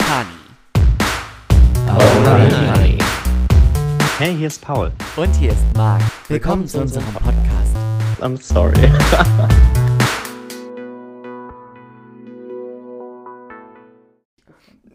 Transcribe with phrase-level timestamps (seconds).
[0.00, 0.38] Honey.
[1.88, 2.98] Honey.
[4.18, 4.92] Hey, hier ist Paul.
[5.16, 6.02] Und hier ist Marc.
[6.28, 7.76] Willkommen zu unserem Podcast.
[8.20, 8.74] I'm sorry.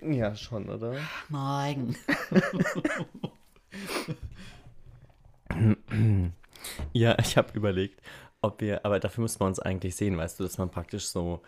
[0.17, 0.95] ja, schon, oder?
[1.29, 1.95] Morgen.
[6.93, 8.01] Ja, ich habe überlegt,
[8.41, 11.41] ob wir, aber dafür müssen wir uns eigentlich sehen, weißt du, dass man praktisch so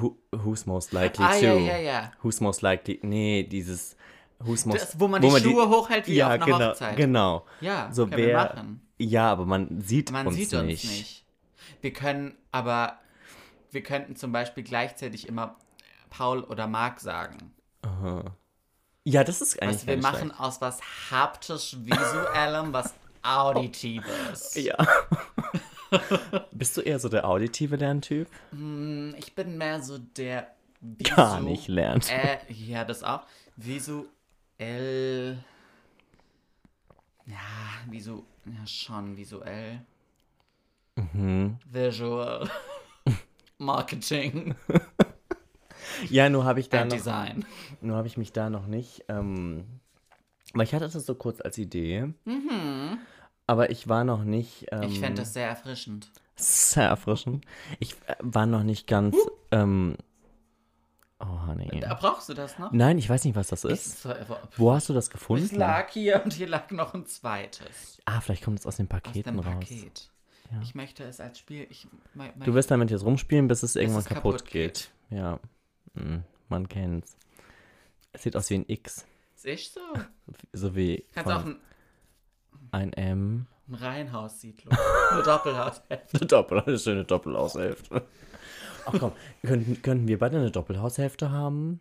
[0.00, 1.44] who, Who's most likely Ah, to?
[1.44, 2.12] ja, ja, ja.
[2.22, 2.98] Who's most likely?
[3.02, 3.96] Nee, dieses
[4.38, 6.96] Who's most Das, wo man die Schuhe hochhält wie ja, auf einer genau, Hochzeit.
[6.96, 7.46] Genau.
[7.60, 8.86] Ja, so können wir wer, machen.
[8.98, 11.24] Ja, aber man sieht Man uns sieht uns nicht.
[11.80, 12.98] Wir können aber,
[13.70, 15.56] wir könnten zum Beispiel gleichzeitig immer
[16.10, 17.52] Paul oder Marc sagen.
[19.04, 24.52] Ja, das ist eigentlich Also wir machen aus was haptisch-visuellem was Auditives.
[24.52, 24.66] schlecht.
[24.68, 24.86] Ja.
[26.52, 28.28] Bist du eher so der auditive Lerntyp?
[29.16, 30.48] Ich bin mehr so der
[30.80, 32.10] Visu Gar nicht lernt.
[32.10, 33.22] Äh, ja, das auch.
[33.56, 35.38] Visuell.
[37.26, 37.36] Ja,
[37.88, 38.22] visu.
[38.46, 39.80] Ja, schon visuell.
[40.96, 41.58] Mhm.
[41.70, 42.48] Visual.
[43.58, 44.54] Marketing
[46.10, 47.44] Ja, nur habe ich da and noch, Design.
[47.80, 49.04] nur habe ich mich da noch nicht.
[49.08, 49.64] Ähm,
[50.54, 52.12] weil ich hatte das so kurz als Idee.
[53.52, 54.64] Aber ich war noch nicht.
[54.72, 54.84] Ähm.
[54.84, 56.10] Ich fände das sehr erfrischend.
[56.36, 57.44] sehr erfrischend.
[57.80, 59.14] Ich äh, war noch nicht ganz.
[59.50, 59.98] Ähm,
[61.20, 61.80] oh, Honey.
[61.80, 62.72] Da brauchst du das noch?
[62.72, 64.06] Nein, ich weiß nicht, was das ist.
[64.06, 64.08] Es
[64.56, 65.44] Wo hast du das gefunden?
[65.44, 68.00] es lag hier und hier lag noch ein zweites.
[68.06, 69.52] Ah, vielleicht kommt es aus den Aus Paketen dem raus.
[69.52, 70.10] Paket.
[70.62, 71.66] Ich möchte es als Spiel.
[71.68, 74.90] Ich, mein, mein, Du wirst damit jetzt rumspielen, bis es irgendwann es kaputt, kaputt geht.
[75.10, 75.38] Ja.
[75.94, 77.18] Hm, man kennt's.
[78.12, 79.04] Es sieht aus wie ein X.
[79.42, 79.80] Ist so.
[80.54, 81.60] So wie Kannst von auch ein,
[82.72, 83.46] ein M.
[83.68, 84.76] ein Reihenhaussiedlung.
[85.10, 85.98] Eine Doppelhaushälfte.
[86.18, 88.02] Eine Doppel, eine schöne Doppelhaushälfte.
[88.86, 91.80] Ach komm, könnten, könnten wir beide eine Doppelhaushälfte haben?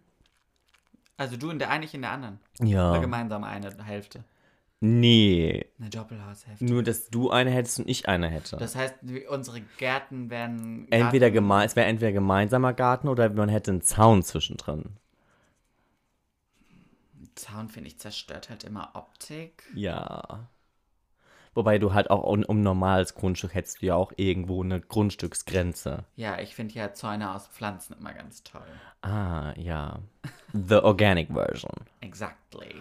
[1.17, 2.39] Also du in der einen, ich in der anderen.
[2.59, 2.91] Ja.
[2.91, 4.23] Oder gemeinsam eine Hälfte.
[4.79, 5.65] Nee.
[5.79, 6.65] Eine Doppelhaushälfte.
[6.65, 8.57] Nur, dass du eine hättest und ich eine hätte.
[8.57, 8.95] Das heißt,
[9.29, 10.87] unsere Gärten werden.
[10.91, 14.97] entweder geme es wäre entweder gemeinsamer Garten oder man hätte einen Zaun zwischendrin.
[17.35, 19.63] Zaun, finde ich, zerstört halt immer Optik.
[19.75, 20.47] Ja.
[21.53, 26.05] Wobei du halt auch um, um normales Grundstück hättest du ja auch irgendwo eine Grundstücksgrenze.
[26.15, 28.61] Ja, ich finde ja Zäune aus Pflanzen immer ganz toll.
[29.01, 29.99] Ah, ja.
[30.53, 31.73] The organic version.
[31.99, 32.75] Exactly.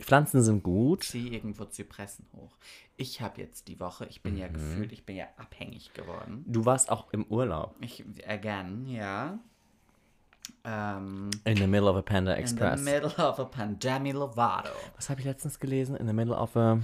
[0.00, 1.04] Pflanzen sind gut.
[1.04, 2.56] Zieh irgendwo Zypressen hoch.
[2.96, 4.52] Ich habe jetzt die Woche, ich bin ja Mhm.
[4.54, 6.44] gefühlt, ich bin ja abhängig geworden.
[6.48, 7.76] Du warst auch im Urlaub.
[7.80, 9.38] Ich, again, ja.
[10.64, 12.80] Ähm, In the middle of a Panda in the Express.
[12.82, 14.70] middle of a Pandemic Lovato.
[14.96, 15.94] Was habe ich letztens gelesen?
[15.96, 16.80] In the middle of a.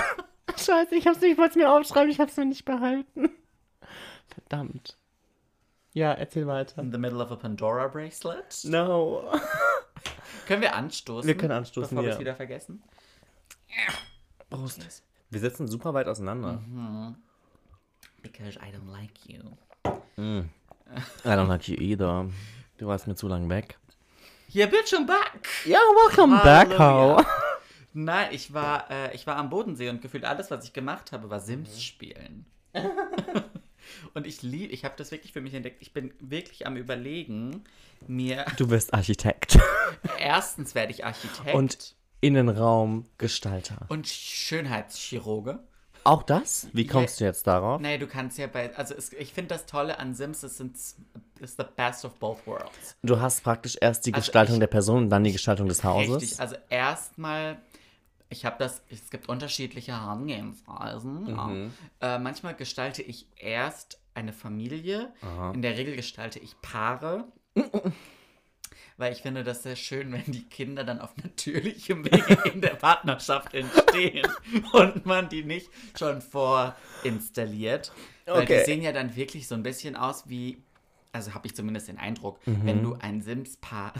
[0.56, 3.30] Scheiße, ich hab's nicht, ich wollte es mir aufschreiben, ich hab's mir nicht behalten.
[4.28, 4.96] Verdammt.
[5.92, 6.82] Ja, erzähl weiter.
[6.82, 8.64] In the middle of a Pandora Bracelet.
[8.64, 9.30] No.
[10.46, 11.26] Können wir anstoßen?
[11.26, 12.20] Wir können anstoßen, Bevor wir es ja.
[12.20, 12.82] wieder vergessen.
[14.50, 15.02] Prost.
[15.30, 16.60] Wir sitzen super weit auseinander.
[18.22, 19.40] Because I don't like you.
[20.18, 22.28] I don't like you either.
[22.78, 23.78] Du warst mir zu lang weg.
[24.48, 25.48] Hier, Bildschirm back!
[25.64, 27.18] Ja, welcome back, Halleluja.
[27.18, 27.26] how?
[27.98, 31.30] Nein, ich war, äh, ich war am Bodensee und gefühlt alles, was ich gemacht habe,
[31.30, 32.44] war Sims spielen.
[34.14, 35.78] und ich liebe, ich habe das wirklich für mich entdeckt.
[35.80, 37.64] Ich bin wirklich am überlegen,
[38.06, 39.58] mir Du bist Architekt.
[40.18, 43.86] erstens werde ich Architekt Und Innenraumgestalter.
[43.88, 45.60] und Schönheitschirurge.
[46.04, 46.68] Auch das?
[46.72, 47.80] Wie kommst du jetzt darauf?
[47.80, 50.76] Nee, du kannst ja bei, also es, ich finde das Tolle an Sims, es sind,
[50.76, 52.94] ist the best of both worlds.
[53.02, 55.82] Du hast praktisch erst die Also Gestaltung ich- der Person und dann die Gestaltung des
[55.82, 56.22] Hauses.
[56.22, 57.56] Richtig, also erstmal,
[58.28, 61.26] ich habe das, es gibt unterschiedliche Herangehensweisen.
[61.28, 62.16] Ja.
[62.16, 65.12] Äh, manchmal gestalte ich erst eine Familie,
[65.52, 67.24] in der Regel gestalte ich Paare.
[68.98, 72.76] Weil ich finde das sehr schön, wenn die Kinder dann auf natürlichem Wege in der
[72.76, 74.26] Partnerschaft entstehen
[74.72, 77.92] und man die nicht schon vorinstalliert.
[78.24, 78.58] Weil Okay.
[78.58, 80.62] die sehen ja dann wirklich so ein bisschen aus wie,
[81.12, 83.92] also habe ich zumindest den Eindruck, wenn du ein Sims-Paar,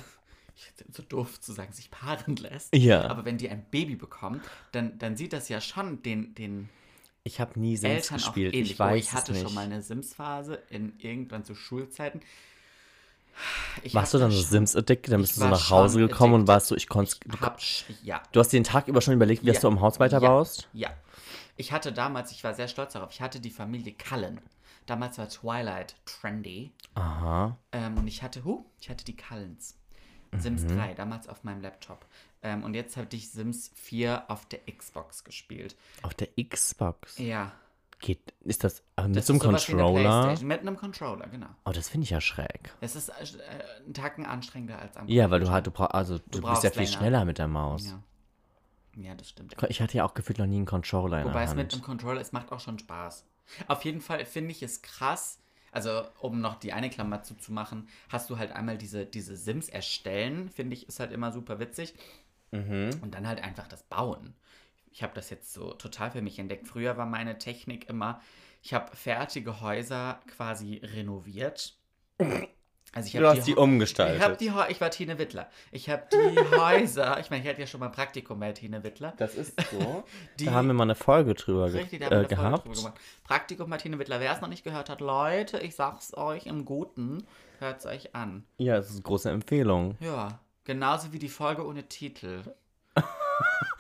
[0.93, 3.03] so doof zu sagen, sich paaren lässt, Ja.
[3.09, 4.41] aber wenn die ein Baby bekommen,
[4.73, 6.69] dann, dann sieht das ja schon den, den
[7.25, 8.53] Ich habe nie Sims Eltern gespielt.
[8.53, 8.73] auch ähnlich.
[8.73, 9.47] Ich weiß oh, ich hatte es nicht.
[9.47, 12.21] schon mal eine Sims-Phase in irgendwann zu Schulzeiten.
[13.83, 15.13] Ich Warst du dann da so schon- Sims-addicted?
[15.13, 16.49] Dann bist du so nach Hause gekommen und addicted.
[16.55, 17.17] warst so, ich konnte.
[18.03, 18.23] Ja.
[18.33, 19.61] du hast den Tag über schon überlegt, wie Ja.
[19.61, 20.69] du am Haus weiterbaust?
[20.73, 20.89] Ja.
[21.59, 24.41] Ich hatte damals, ich war sehr stolz darauf, ich hatte die Familie Cullen.
[24.87, 26.71] Damals war Twilight trendy.
[26.95, 27.59] Aha.
[27.73, 29.75] Ähm, und ich hatte, hu, ich hatte die Cullens.
[30.41, 30.77] Sims Mhm.
[30.77, 32.07] 3, damals auf meinem Laptop.
[32.43, 35.77] Ähm, und jetzt hatte ich Sims 4 auf der Xbox gespielt.
[36.03, 37.19] Auf der Xbox.
[37.19, 37.53] Ja.
[37.99, 40.39] Geht, ist das ach, mit Das so einem Controller?
[40.43, 41.47] Mit einem Controller, genau.
[41.65, 42.75] Oh, das finde ich ja schräg.
[42.83, 43.15] Es ist äh,
[43.87, 46.65] ein Tacken anstrengender als am Ja, weil du halt, du brauchst, also du, bist brauchst
[46.65, 46.93] ja viel länger.
[46.99, 47.87] schneller mit der Maus.
[47.87, 49.03] Ja.
[49.03, 49.57] ja, das stimmt.
[49.71, 52.21] Ich hatte ja auch gefühlt noch nie einen Controller in Wobei es mit einem Controller,
[52.21, 53.25] es macht auch schon Spaß.
[53.69, 55.39] Auf jeden Fall finde ich es krass.
[55.77, 60.49] Also, um noch die eine Klammer zuzumachen, hast du halt einmal diese, diese Sims erstellen,
[60.49, 61.93] finde ich, ist halt immer super witzig.
[62.51, 62.89] Mhm.
[63.03, 64.33] Und dann halt einfach das Bauen.
[64.91, 66.67] Ich habe das jetzt so total für mich entdeckt.
[66.67, 68.23] Früher war meine Technik immer,
[68.63, 71.77] ich habe fertige Häuser quasi renoviert.
[72.93, 74.17] Also ich Du hast die Hau- umgestaltet.
[74.19, 75.51] Ich, hab die ich war Tine Wittler.
[75.71, 78.83] Ich habe die Häuser, ich meine, ich hatte ja schon mal ein Praktikum bei Tine
[78.85, 79.13] Wittler.
[79.19, 80.03] Das ist so.
[80.39, 82.29] Die- da haben wir mal eine Folge drüber ge Richtig, da haben wir äh, eine
[82.29, 82.65] Folge gehabt.
[82.67, 83.01] drüber gemacht.
[83.25, 84.21] Praktikum Martine Wittler.
[84.21, 87.27] Wer es noch nicht gehört hat, Leute, ich sag's euch im Guten,
[87.59, 88.45] hört's euch an.
[88.57, 89.97] Ja, das ist eine große Empfehlung.
[90.01, 92.43] Ja, genauso wie die Folge ohne Titel.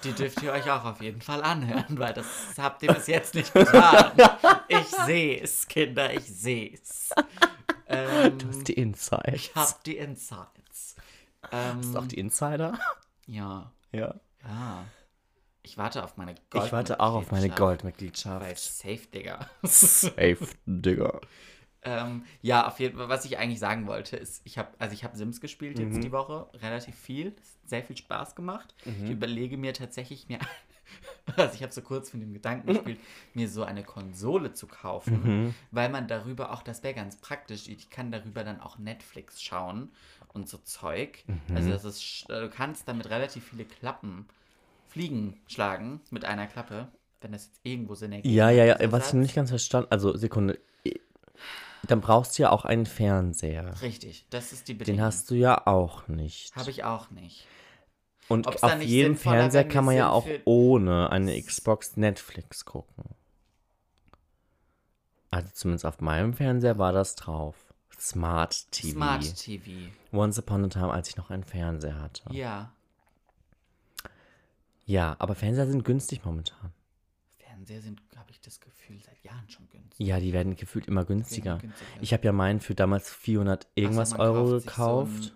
[0.04, 2.26] Die dürft ihr euch auch auf jeden Fall anhören, weil das
[2.58, 4.12] habt ihr bis jetzt nicht getan.
[4.68, 7.10] Ich seh's, Kinder, ich seh's.
[7.88, 9.34] Ähm, Das ist die Insights.
[9.34, 10.96] ich hab die Insights.
[11.52, 12.78] Ähm, Das ist auch die Insider.
[13.26, 14.14] ja, Ja.
[14.42, 14.84] ja.
[15.62, 16.64] Ich warte auf meine Gold.
[16.66, 18.56] Ich warte auch auf meine Goldmitgliedschaft.
[18.58, 19.50] Safe, Digga.
[19.64, 21.20] Safe, Digga.
[21.82, 25.02] Ähm, ja, auf jeden Fall, was ich eigentlich sagen wollte, ist, ich habe also ich
[25.04, 25.92] habe Sims gespielt Mhm.
[25.92, 27.34] jetzt die Woche, relativ viel,
[27.64, 28.74] sehr viel Spaß gemacht.
[28.84, 29.04] Mhm.
[29.06, 30.38] Ich überlege mir tatsächlich mir,
[31.36, 32.98] also ich habe so kurz von dem Gedanken gespielt,
[33.34, 35.54] mir so eine Konsole zu kaufen, Mhm.
[35.70, 39.90] weil man darüber auch, das wäre ganz praktisch, ich kann darüber dann auch Netflix schauen
[40.32, 41.24] und so Zeug.
[41.26, 41.56] Mhm.
[41.56, 44.26] Also das ist, du kannst damit relativ viele Klappen,
[44.88, 46.88] Fliegen schlagen mit einer Klappe,
[47.20, 48.34] wenn das jetzt irgendwo Sinn ergibt.
[48.34, 48.92] Ja, ja, ja.
[48.92, 49.88] Was ich nicht ganz verstanden.
[49.90, 50.58] Also, Sekunde.
[51.86, 53.80] Dann brauchst du ja auch einen Fernseher.
[53.82, 54.98] Richtig, das ist die Bedingung.
[54.98, 56.54] Den hast du ja auch nicht.
[56.56, 57.46] Habe ich auch nicht.
[58.28, 63.04] Und Ob's auf jedem Fernseher kann man ja auch ohne eine Xbox Netflix gucken.
[65.30, 67.54] Also zumindest auf meinem Fernseher war das drauf.
[67.98, 68.92] Smart TV.
[68.92, 69.70] Smart TV.
[70.12, 72.22] Once upon a time, als ich noch einen Fernseher hatte.
[72.32, 72.72] Ja.
[74.84, 76.72] Ja, aber Fernseher sind günstig momentan.
[77.38, 80.06] Fernseher sind, habe ich das Gefühl, seit Jahren schon günstig.
[80.06, 81.58] Ja, die werden gefühlt immer günstiger.
[81.58, 81.90] günstiger.
[82.00, 85.34] Ich habe ja meinen für damals 400 irgendwas Also Euro gekauft.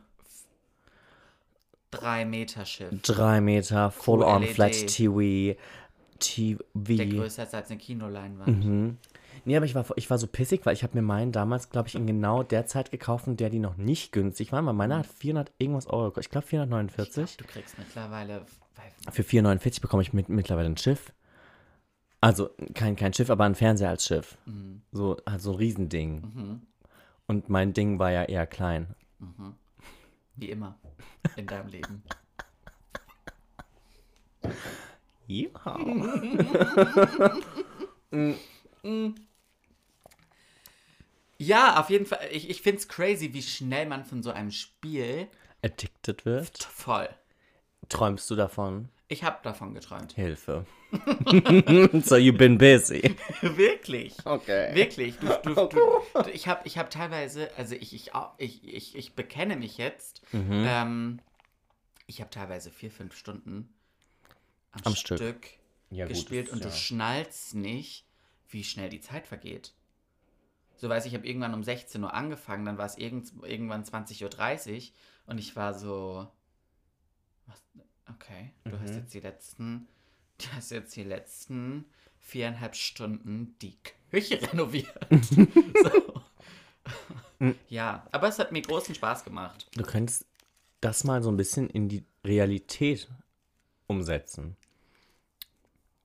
[1.91, 2.91] Drei Meter Schiff.
[3.03, 4.55] Drei Meter, Full-on QLED.
[4.55, 5.21] Flat TV.
[5.21, 5.57] Der
[6.19, 7.17] TV.
[7.17, 8.65] größer ist als eine Kinoleinwand.
[8.65, 8.99] Mhm.
[9.45, 11.89] Nee, aber ich war, ich war so pissig, weil ich habe mir meinen damals, glaube
[11.89, 14.99] ich, in genau der Zeit gekauft, in der die noch nicht günstig waren, weil meiner
[14.99, 16.27] hat 400 irgendwas Euro gekostet.
[16.27, 17.37] Ich glaube 449.
[17.39, 18.43] Du kriegst mittlerweile.
[19.11, 21.13] Für 449 bekomme ich mit, mittlerweile ein Schiff.
[22.21, 24.37] Also kein, kein Schiff, aber ein Fernseher als Schiff.
[24.93, 26.61] So, halt so ein Riesending.
[27.27, 28.95] Und mein Ding war ja eher klein.
[30.41, 30.79] Wie immer
[31.37, 32.03] in deinem Leben.
[35.27, 35.51] Ja.
[41.37, 42.27] Ja, auf jeden Fall.
[42.33, 45.29] Ich, ich finde es crazy, wie schnell man von so einem Spiel
[45.63, 46.63] Addicted wird.
[46.63, 47.09] voll.
[47.89, 48.89] Träumst du davon?
[49.13, 50.13] Ich habe davon geträumt.
[50.13, 50.65] Hilfe.
[50.93, 53.17] so you've been busy.
[53.43, 54.15] Wirklich.
[54.25, 54.73] Okay.
[54.73, 55.19] Wirklich.
[55.19, 55.67] Du, du, du,
[56.15, 60.23] du, ich habe ich hab teilweise, also ich, ich, ich, ich, ich bekenne mich jetzt,
[60.33, 60.65] Mhm.
[60.67, 61.21] ähm,
[62.07, 63.75] ich habe teilweise vier, fünf Stunden
[64.71, 65.47] am, Am Stück, Stück.
[65.91, 66.75] Ja, gut, gespielt das- und du ja.
[66.75, 68.07] schnallst nicht,
[68.49, 69.75] wie schnell die Zeit vergeht.
[70.77, 73.83] So weiß ich, ich habe irgendwann um 16 Uhr angefangen, dann war es irgend, irgendwann
[73.83, 74.89] 20.30 Uhr
[75.27, 76.29] und ich war so,
[77.47, 77.61] was,
[78.21, 78.81] okay, du Mhm.
[78.83, 79.89] hast jetzt die letzten,
[80.39, 81.85] du hast jetzt die letzten
[82.21, 83.77] viereinhalb Stunden die
[84.11, 85.07] Küche renoviert.
[85.83, 86.23] so.
[87.69, 89.67] Ja, aber es hat mir großen Spaß gemacht.
[89.75, 90.27] Du könntest
[90.81, 93.09] das mal so ein bisschen in die Realität
[93.87, 94.57] umsetzen.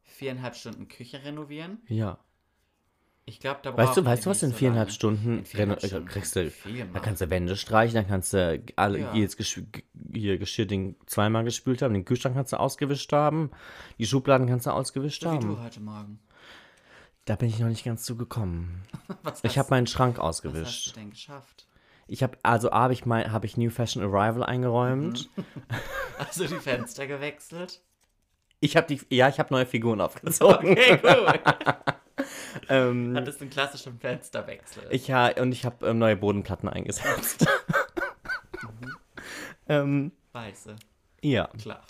[0.03, 1.81] Viereinhalb Stunden Küche renovieren.
[1.89, 2.17] Ja.
[3.27, 4.93] Ich glaube, da Weißt du, weißt du, was in so viereinhalb lange.
[4.93, 6.51] Stunden, In viereinhalb Stunden kriegst du,
[6.93, 9.13] da kannst du Wände streichen, dann kannst du alle, Ja.
[9.15, 9.63] jedes Geschirr,
[10.13, 13.49] hier Geschirrding zweimal gespült haben, den Kühlschrank kannst du ausgewischt haben,
[13.97, 15.55] die Schubladen kannst du ausgewischt So wie haben.
[15.55, 16.19] du heute Morgen.
[17.25, 18.83] Da bin ich noch nicht ganz zu gekommen.
[19.23, 20.87] Was Ich habe meinen Schrank Was hast ausgewischt.
[20.95, 21.67] du denn geschafft?
[22.07, 25.27] Ich habe, also habe ich, mein, hab ich New Fashion Arrival eingeräumt.
[26.19, 27.81] Hast du die Fenster gewechselt?
[28.59, 30.73] Ich habe die, ja, ich habe neue Figuren aufgezogen.
[30.73, 31.39] Okay, cool.
[32.69, 34.83] ähm, Hattest einen klassischen Fensterwechsel.
[34.89, 37.45] ich ja, und ich habe ähm, neue Bodenplatten eingesetzt.
[39.69, 40.75] ähm, Weiße,
[41.21, 41.47] ja.
[41.59, 41.83] klar.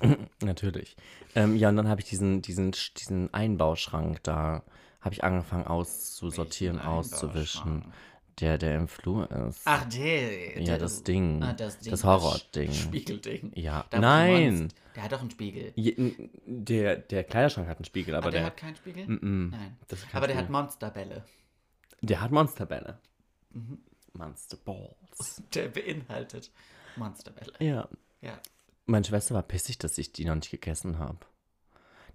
[0.42, 0.96] Natürlich.
[1.34, 4.62] Ähm, ja, und dann habe ich diesen, diesen, diesen Einbauschrank da,
[5.00, 7.92] habe ich angefangen auszusortieren, auszuwischen.
[8.40, 9.62] Der, der im Flur ist.
[9.64, 10.58] Ach, der.
[10.60, 11.42] ja, der- das Ding.
[11.42, 11.90] Ah, das Ding.
[11.90, 12.70] Das Horrording.
[12.72, 13.52] Spiegelding.
[13.54, 13.86] Ja.
[13.90, 14.72] Da, Nein.
[14.94, 15.72] Der hat doch einen Spiegel.
[15.74, 16.12] Je-
[16.46, 19.06] Der, der Kleiderschrank hat einen Spiegel, aber ah, der, der, hat keinen Spiegel?
[19.06, 19.76] Nein.
[19.88, 20.60] Das ist kein Aber der hat Spiegel.
[20.62, 21.24] Monsterbälle.
[22.02, 22.98] der hat Monsterbälle.
[23.52, 23.78] Mhm.
[24.12, 25.42] Monster Balls.
[25.54, 26.50] Der beinhaltet
[26.96, 27.52] Monsterbälle.
[27.58, 27.88] Ja.
[28.22, 28.38] Ja.
[28.86, 31.18] Meine Schwester war pissig, dass ich die noch nicht gegessen habe.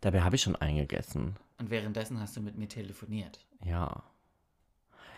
[0.02, 1.36] Dabei habe ich schon eingegessen.
[1.60, 3.40] Und währenddessen hast du mit mir telefoniert.
[3.64, 4.04] Ja.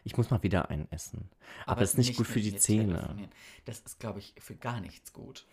[0.03, 1.29] Ich muss mal wieder einen essen.
[1.65, 3.15] Aber, das ist nicht, gut für die Zähne.
[3.65, 5.45] Das ist, glaube ich, für gar nichts gut.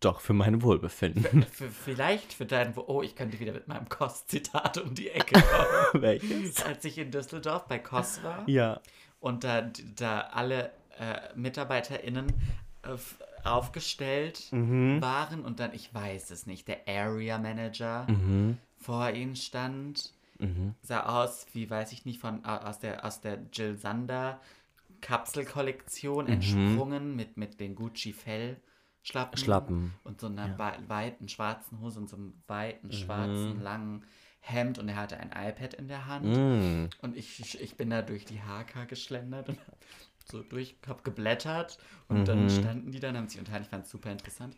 [0.00, 1.44] Doch, für mein Wohlbefinden.
[1.44, 5.40] Für, vielleicht für dein, oh, ich könnte wieder mit meinem Kost-Zitat um die Ecke
[5.92, 6.02] kommen.
[6.02, 6.62] Welches?
[6.62, 8.80] Als ich in Düsseldorf bei Kost war Ja.
[9.20, 9.62] und da,
[9.96, 12.26] da alle äh, MitarbeiterInnen
[12.82, 12.96] äh,
[13.48, 15.00] aufgestellt Mhm.
[15.00, 18.58] waren und dann, ich weiß es nicht, der Area Manager Mhm.
[18.78, 20.74] vor ihnen stand, Mhm.
[20.82, 24.40] sah aus wie, weiß ich nicht, von au- aus der, aus der Jill Sander
[25.00, 28.60] Kapselkollektion entsprungen mit, mit den Gucci Fell
[29.02, 34.04] Schlappen, Schlappen, und so einer wei- weiten schwarzen Hose und so einem weiten schwarzen langen
[34.40, 36.26] Hemd und er hatte ein iPad in der Hand.
[36.26, 36.86] Mm.
[37.02, 39.58] und ich, ich, ich bin da durch die HK geschlendert und
[40.30, 43.90] so durch, hab geblättert und dann standen die dann, haben sich unterhalten, ich fand es
[43.90, 44.56] super interessant.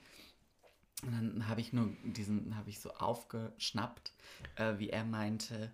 [1.02, 4.12] Und dann habe ich nur diesen, habe ich so aufgeschnappt,
[4.56, 5.72] äh, wie er meinte,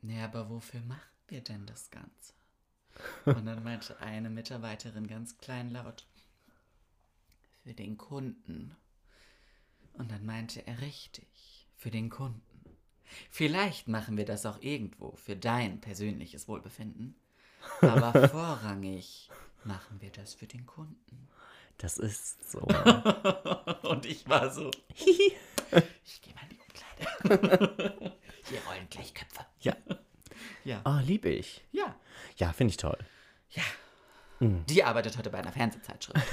[0.00, 2.32] naja, aber wofür machen wir denn das Ganze?
[3.24, 6.06] Und dann meinte eine Mitarbeiterin ganz kleinlaut,
[7.62, 8.76] für den Kunden.
[9.94, 12.42] Und dann meinte er richtig, für den Kunden.
[13.30, 17.14] Vielleicht machen wir das auch irgendwo für dein persönliches Wohlbefinden,
[17.80, 19.30] aber vorrangig
[19.64, 21.28] machen wir das für den Kunden.
[21.78, 22.60] Das ist so.
[23.88, 28.12] Und ich war so, ich gehe mal in die Umkleide.
[28.48, 29.44] Hier rollen gleich Köpfe.
[29.60, 29.76] ja.
[30.64, 30.80] Ja.
[30.84, 31.64] Ah, liebe ich.
[31.72, 31.96] Ja.
[32.36, 32.96] Ja, finde ich toll.
[33.50, 33.62] Ja.
[34.40, 36.24] Die arbeitet heute bei einer Fernsehzeitschrift.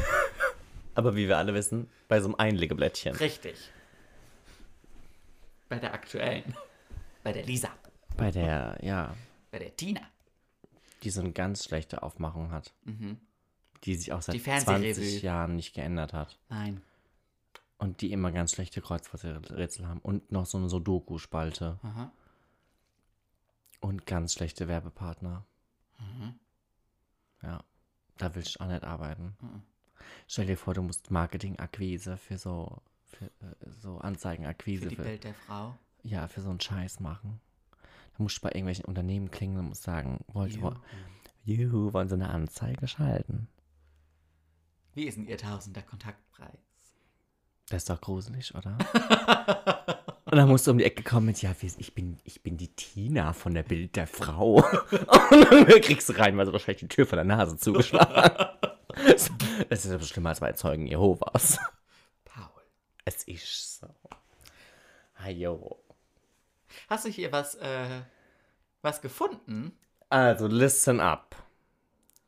[0.93, 3.15] Aber wie wir alle wissen, bei so einem Einlegeblättchen.
[3.15, 3.55] Richtig.
[5.67, 6.55] Bei der aktuellen.
[7.23, 7.69] Bei der Lisa.
[8.17, 9.15] Bei der, ja,
[9.51, 10.01] Bei der Tina.
[11.03, 12.71] die so eine ganz schlechte Aufmachung hat.
[13.85, 14.93] Die sich auch seit Die Fernsehrevue.
[14.93, 16.37] 20 Jahren nicht geändert hat.
[16.49, 16.81] Nein.
[17.77, 19.99] Und die immer ganz schlechte Kreuzworträtsel haben.
[20.01, 21.79] Und noch so eine Sudoku-Spalte.
[21.81, 22.11] Aha.
[23.79, 25.45] Und ganz schlechte Werbepartner.
[25.99, 26.33] Mhm.
[27.41, 27.63] Ja,
[28.17, 29.37] da will ich auch nicht arbeiten.
[30.27, 34.83] Stell dir vor, du musst Marketing-Akquise für so, für, äh, so Anzeigen-Akquise.
[34.83, 35.77] Für die für- Bild der Frau.
[36.03, 37.39] Ja, für so einen Scheiß machen.
[38.17, 40.71] Da musst du bei irgendwelchen Unternehmen klingeln und musst sagen, wollt, Juhu.
[40.71, 40.75] wo,
[41.45, 43.47] juhu, wollen sie eine Anzeige schalten?
[44.99, 46.59] Wie ist denn Ihr Tausender Kontaktpreis?
[47.69, 48.77] Das ist doch gruselig, oder?
[50.25, 52.75] und dann musst du um die Ecke kommen mit, ja, ich bin, ich bin die
[52.75, 54.55] Tina von der Bild der Frau.
[54.91, 58.45] und dann kriegst du rein, weil sie wahrscheinlich die Tür von der Nase zugeschlagen
[59.69, 61.59] Das ist aber schlimmer als bei Zeugen Jehovas.
[62.25, 62.61] Paul.
[63.05, 63.87] Es ist so.
[65.23, 65.81] Hajo.
[66.89, 68.01] Hast du hier was, äh,
[68.81, 69.79] was gefunden?
[70.09, 71.37] Also, listen up.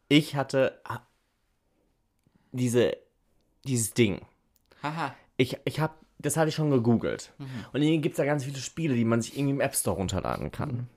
[0.07, 1.01] Ich hatte ah,
[2.51, 2.97] diese,
[3.65, 4.21] dieses Ding.
[4.83, 5.15] Haha.
[5.37, 7.33] Ich, ich habe, das hatte ich schon gegoogelt.
[7.73, 9.95] Und hier gibt es da ganz viele Spiele, die man sich irgendwie im App Store
[9.95, 10.87] runterladen kann.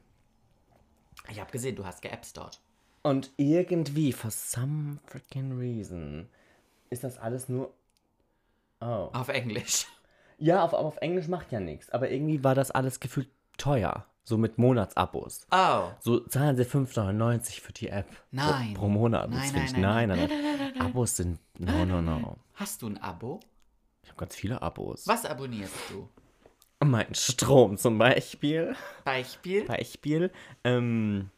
[1.30, 2.60] Ich habe gesehen, du hast geappstort.
[3.02, 6.28] Und irgendwie, for some freaking reason,
[6.90, 7.72] ist das alles nur.
[8.80, 9.10] Oh.
[9.12, 9.86] Auf Englisch.
[10.38, 11.90] Ja, auf, auf Englisch macht ja nichts.
[11.90, 14.06] Aber irgendwie war das alles gefühlt teuer.
[14.26, 15.46] So mit Monatsabos.
[15.50, 15.90] Oh.
[16.00, 18.08] So zahlen sie 5,99 für die App.
[18.30, 18.72] Nein.
[18.74, 19.30] Pro, pro Monat.
[19.32, 20.28] Das Nein, ich- nein, nein, nein,
[20.74, 20.80] nein.
[20.80, 21.38] Abos sind.
[21.58, 22.38] No, no, no.
[22.54, 23.40] Hast du ein Abo?
[24.02, 25.06] Ich habe ganz viele Abos.
[25.06, 26.08] Was abonnierst du?
[26.84, 28.74] Mein Strom zum Beispiel.
[29.04, 29.64] Beispiel?
[29.64, 30.30] Beispiel.
[30.64, 31.30] Ähm,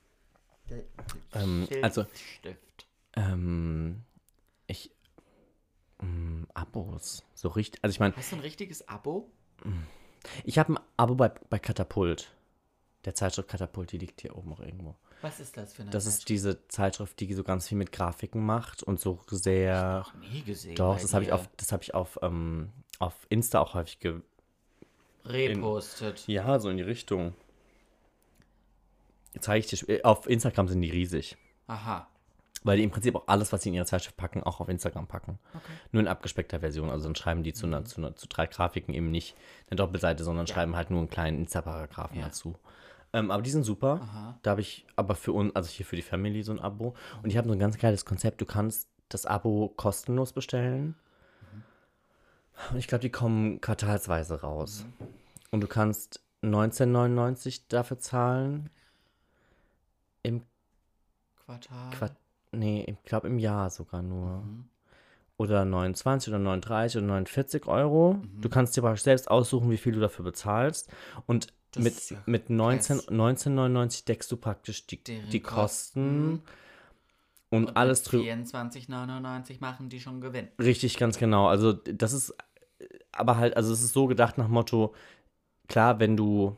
[1.32, 2.04] Ähm, also-
[2.38, 2.86] Stift.
[3.16, 4.02] ähm,
[4.66, 4.90] ich.
[6.00, 7.24] Ähm, Abos.
[7.34, 7.82] So richtig.
[7.84, 9.28] Also ich meine, Hast du ein richtiges Abo?
[10.44, 12.32] ich habe ein Abo bei, bei Katapult.
[13.06, 14.96] Der Zeitschrift Katapult, die liegt hier oben auch irgendwo.
[15.22, 18.44] Was ist das für eine Das ist diese Zeitschrift, die so ganz viel mit Grafiken
[18.44, 20.04] macht und so sehr.
[20.04, 20.74] noch nie gesehen.
[20.74, 24.20] Doch, das habe ich auf, das habe ich auf, ähm, auf Insta auch häufig ge.
[25.24, 26.26] repostet.
[26.28, 27.34] Ja, so in die Richtung.
[29.40, 30.04] Zeige ich dir.
[30.04, 31.36] Auf Instagram sind die riesig.
[31.66, 32.06] Aha.
[32.64, 35.06] Weil die im Prinzip auch alles, was sie in ihrer Zeitschrift packen, auch auf Instagram
[35.06, 35.38] packen.
[35.92, 36.90] Nur in abgespeckter Version.
[36.90, 39.36] Also dann schreiben die zu, einer, zu, einer, zu drei Grafiken eben nicht
[39.70, 42.24] eine Doppelseite, sondern schreiben halt nur einen kleinen Insta-Paragraphen Ja.
[42.26, 42.56] dazu.
[43.16, 44.38] Ähm, aber die sind super.
[44.42, 46.94] Da habe ich aber für uns, also hier für die Family so ein Abo.
[47.22, 48.42] Und ich habe so ein ganz geiles Konzept.
[48.42, 50.94] Du kannst das Abo kostenlos bestellen.
[52.70, 54.84] Und ich glaube, die kommen quartalsweise raus.
[55.50, 58.68] Und du kannst 19,99 dafür zahlen
[60.22, 60.42] im
[61.46, 61.90] Quartal.
[61.92, 62.16] Quart
[62.52, 64.42] Nee, ich glaube im Jahr sogar nur.
[64.42, 64.68] Mhm.
[65.38, 68.14] Oder 29 oder 39 oder 49 Euro.
[68.14, 68.40] Mhm.
[68.42, 70.90] Du kannst dir selbst aussuchen, wie viel du dafür bezahlst.
[71.26, 73.08] Und Das mit, ja mit 19 krass.
[73.08, 76.42] 19,99 deckst du praktisch die, die Kosten, Kosten.
[77.50, 78.24] und, Und alles drüber.
[78.24, 80.48] 24,99 machen die schon Gewinn.
[80.58, 81.48] Richtig, ganz genau.
[81.48, 82.34] Also das ist,
[83.12, 84.94] aber halt, also es ist so gedacht nach Motto,
[85.68, 86.56] klar, wenn du,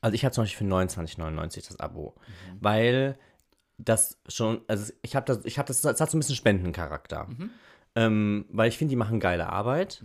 [0.00, 2.14] also ich habe zum Beispiel für 29,99 das Abo,
[2.60, 3.18] weil
[3.78, 7.28] das schon, also ich habe das, ich habe das, das hat so ein bisschen Spendencharakter,
[7.94, 10.04] ähm, weil ich finde, die machen geile Arbeit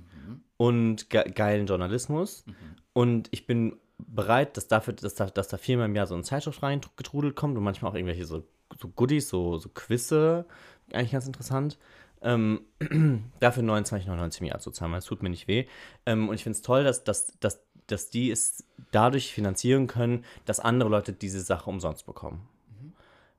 [0.64, 2.46] und ge geilen Journalismus
[2.94, 6.24] und ich bin bereit, dass dafür, dass da, dass da viermal im Jahr so eine
[6.24, 8.44] Zeitschrift reingetrudelt kommt und manchmal auch irgendwelche so,
[8.80, 10.46] so Goodies, so, so Quizze,
[10.94, 11.78] eigentlich ganz interessant.
[12.22, 12.62] Ähm,
[13.42, 15.66] dafür 29,99 im Jahr zu zahlen, weil es tut mir nicht weh.
[16.06, 20.24] Ähm, und ich finde es toll, dass, dass, dass, dass die es dadurch finanzieren können,
[20.46, 22.48] dass andere Leute diese Sache umsonst bekommen.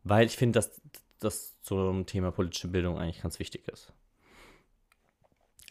[0.02, 0.82] Weil ich finde, dass
[1.20, 3.90] das zum Thema politische Bildung eigentlich ganz wichtig ist.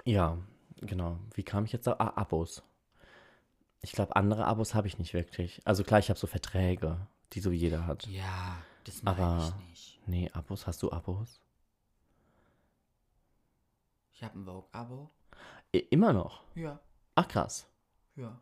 [0.05, 0.39] Ja,
[0.83, 1.19] genau.
[1.33, 1.93] Wie kam ich jetzt da?
[1.99, 2.63] Ah, Abos.
[3.81, 5.61] Ich glaube, andere Abos habe ich nicht wirklich.
[5.65, 8.05] Also klar, ich habe so Verträge, die so jeder hat.
[8.07, 9.99] Ja, das meine ich nicht.
[10.07, 11.41] Nee, Abos, hast du Abos?
[14.13, 15.09] Ich habe ein Vogue-Abo.
[15.89, 16.43] Immer noch.
[16.55, 16.79] Ja,
[17.15, 17.67] Ach krass.
[18.15, 18.37] ja.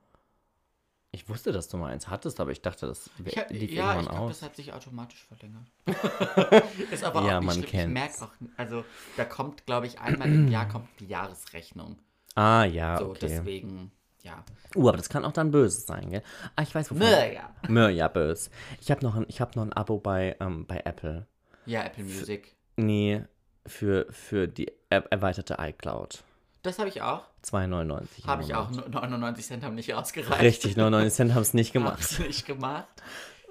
[1.13, 3.67] Ich wusste, dass du mal eins hattest, aber ich dachte, das Ich hab, lief ja,
[3.67, 4.39] ich irgendwann glaube, aus.
[4.39, 5.67] das hat sich automatisch verlängert.
[6.91, 7.65] ist aber Ja, auch nicht man schlimm.
[7.65, 7.93] Ich kennt's.
[7.93, 8.85] merke auch, also
[9.17, 11.99] da kommt, glaube ich, einmal im Jahr kommt die Jahresrechnung.
[12.35, 13.19] Ah, ja, so, okay.
[13.21, 13.91] deswegen,
[14.23, 14.43] ja.
[14.75, 16.23] Uh, aber das kann auch dann böse sein, gell?
[16.55, 17.03] Ah, ich weiß, wovon.
[17.09, 17.53] Naja.
[17.67, 18.49] Mö, ja, böse.
[18.79, 21.27] Ich habe noch, ein- ich hab noch ein Abo bei, ähm, bei Apple.
[21.65, 22.55] Ja, Apple Music.
[22.77, 23.23] Nee,
[23.67, 26.23] für, für die er erweiterte iCloud.
[26.63, 27.25] Das habe ich auch.
[27.43, 28.19] 2,99.
[28.19, 28.69] im Habe ich auch.
[28.69, 28.89] Monat.
[28.91, 30.41] Nur 99 Cent haben nicht ausgereicht.
[30.41, 31.93] Richtig, 99 Cent haben es nicht gemacht.
[31.99, 32.87] Hab's nicht gemacht.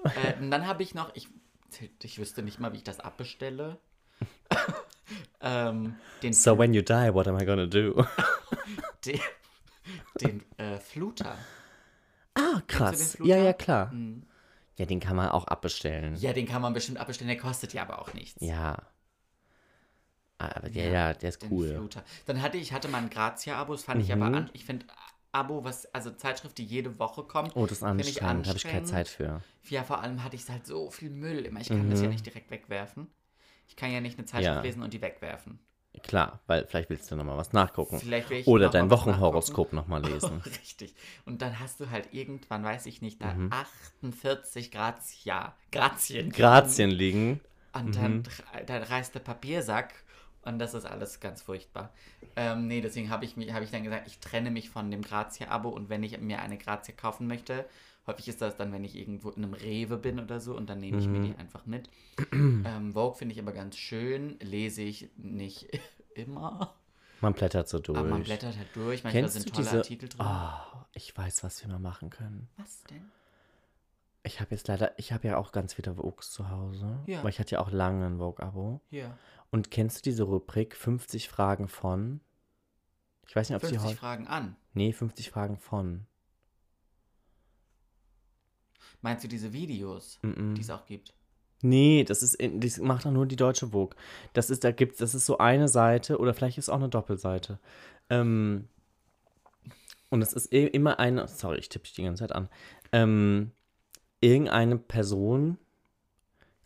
[0.03, 1.27] äh, und dann habe ich noch, ich,
[2.01, 3.77] ich wüsste nicht mal, wie ich das abbestelle.
[5.41, 8.05] ähm, den, So when you die, what am I gonna do?
[9.05, 9.19] den,
[10.21, 11.37] den äh, Fluter.
[12.35, 13.13] Ah, krass.
[13.15, 13.35] Fluter?
[13.35, 13.91] Ja, ja, klar.
[13.91, 14.23] Hm.
[14.77, 16.15] Ja, den kann man auch abbestellen.
[16.15, 18.41] Ja, den kann man bestimmt abbestellen, der kostet ja aber auch nichts.
[18.41, 18.77] Ja.
[20.39, 21.67] Ah, Aber ja, ja, der ist Den cool.
[21.75, 22.03] Fluter.
[22.25, 24.35] Dann hatte ich hatte mal ein Grazia-Abo, das fand ich aber Mhm.
[24.35, 24.49] an.
[24.53, 24.85] Ich finde
[25.31, 27.55] Abo, was, also Zeitschrift, die jede Woche kommt.
[27.55, 28.47] Oh, das ist ich anstrengend.
[28.47, 28.87] Habe ich keine anstrengend.
[28.87, 29.41] Zeit für.
[29.69, 31.61] Ja, vor allem hatte ich halt so viel Müll immer.
[31.61, 33.07] Ich kann das ja nicht direkt wegwerfen.
[33.71, 34.63] Ich kann ja nicht eine Zeitschrift Mhm.
[34.65, 34.67] Ja.
[34.67, 35.59] lesen und die wegwerfen.
[36.03, 38.01] Klar, weil vielleicht willst du nochmal was nachgucken.
[38.01, 40.43] Vielleicht will ich Oder noch dein mal Wochenhoroskop nochmal lesen.
[40.45, 40.95] Richtig.
[41.25, 43.49] Und dann hast du halt irgendwann, weiß ich nicht, da Mhm.
[43.49, 46.33] 48 Grazia, Grazien.
[46.33, 47.39] Grazien liegen.
[47.73, 47.95] Und Mhm.
[47.95, 49.93] dann, dr- dann reißt der Papiersack
[50.41, 51.93] und das ist alles ganz furchtbar.
[52.35, 55.69] Ähm, nee, deswegen habe ich, hab ich dann gesagt, ich trenne mich von dem Grazia-Abo
[55.69, 57.65] und wenn ich mir eine Grazia kaufen möchte,
[58.07, 60.79] häufig ist das dann, wenn ich irgendwo in einem Rewe bin oder so und dann
[60.79, 61.11] nehme ich Mhm.
[61.11, 61.89] mir die einfach mit.
[62.31, 65.69] ähm, Vogue finde ich aber ganz schön, lese ich nicht
[66.15, 66.73] immer,
[67.21, 67.97] Man blättert so durch.
[67.97, 70.21] aber man blättert halt durch, manchmal Kennst sind tolle diese- Artikel drin.
[70.25, 72.49] Oh, ich weiß, was wir mal machen können.
[72.57, 73.09] Was denn?
[74.23, 76.99] Ich habe jetzt leider, ich habe ja auch ganz viele Vogues zu Hause.
[77.07, 77.23] Ja.
[77.23, 78.79] Weil ich hatte ja auch lange ein Vogue-Abo.
[78.89, 79.17] Hier,
[79.49, 82.21] Und kennst du diese Rubrik 50 Fragen von?
[83.27, 83.97] Ich weiß nicht, ob sie 50 heute.
[83.97, 84.55] Fragen an.
[84.73, 86.05] Nee, 50 Fragen von.
[89.01, 90.53] Meinst du diese Videos, Mm-mm.
[90.55, 91.13] die es auch gibt?
[91.63, 93.95] Nee, das ist, das macht doch nur die deutsche Vogue.
[94.33, 97.59] Das ist, da gibt's, das ist so eine Seite oder vielleicht ist auch eine Doppelseite.
[98.09, 98.67] Ähm,
[100.09, 102.49] und es ist immer eine, sorry, ich tippe dich die ganze Zeit an.
[102.91, 103.51] Ähm,
[104.21, 105.57] irgendeine Person,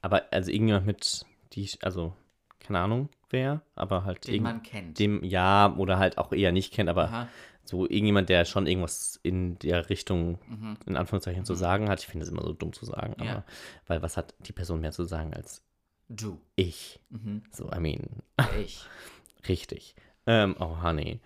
[0.01, 2.13] aber also irgendjemand mit, die ich, also
[2.59, 4.97] keine Ahnung wer, aber halt Den man kennt.
[4.99, 7.27] dem ja oder halt auch eher nicht kennt, aber Aha.
[7.65, 10.77] So irgendjemand, der schon irgendwas in der Richtung, Mhm.
[10.85, 11.99] in Anführungszeichen, zu sagen hat.
[11.99, 13.31] Ich finde es immer so dumm zu sagen, Ja.
[13.31, 13.43] aber
[13.87, 15.61] weil was hat die Person mehr zu sagen als
[16.09, 16.39] Du.
[16.55, 16.99] ich?
[17.09, 17.41] Mhm.
[17.51, 18.21] So, I mean,
[18.61, 18.85] Ich.
[19.47, 19.95] richtig.
[20.27, 21.19] Ähm, oh, honey.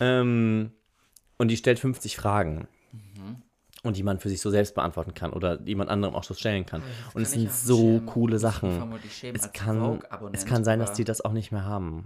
[0.00, 0.72] Ähm,
[1.38, 2.68] und die stellt 50 Fragen.
[2.92, 3.42] Mhm.
[3.82, 6.66] Und die man für sich so selbst beantworten kann oder jemand anderem auch so stellen
[6.66, 6.82] kann.
[7.04, 8.72] Jetzt und es sind so Schirm- coole Sachen.
[9.10, 10.00] schämen Es kann,
[10.32, 12.04] es kann sein, dass die das auch nicht mehr haben.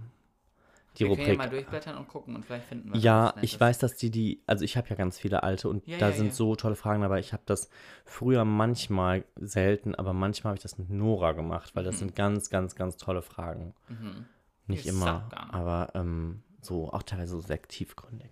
[1.00, 1.38] Die Wir können ja Rubrik.
[1.38, 4.64] mal durchblättern und gucken und vielleicht finden wir Ja, ich weiß, dass die die, also
[4.64, 6.32] ich habe ja ganz viele alte und Ja, da ja, sind ja.
[6.32, 7.20] so tolle Fragen dabei.
[7.20, 7.70] Ich habe das
[8.04, 12.50] früher manchmal selten, aber manchmal habe ich das mit Nora gemacht, weil das sind ganz,
[12.50, 13.74] ganz, ganz tolle Fragen.
[13.88, 14.26] Mhm.
[14.66, 18.30] Nicht Ich immer, aber ähm, so auch teilweise so sehr tiefgründig.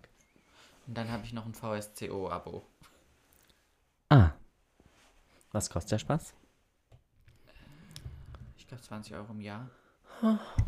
[0.86, 2.62] Und dann habe ich noch ein VSCO-Abo.
[4.10, 4.30] Ah,
[5.52, 6.34] was kostet der Spaß?
[8.58, 9.70] Ich glaube 20 Euro im Jahr.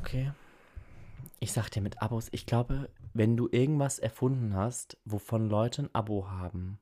[0.00, 0.32] Okay.
[1.38, 5.90] Ich sag dir mit Abos, ich glaube, wenn du irgendwas erfunden hast, wovon Leute ein
[5.94, 6.78] Abo haben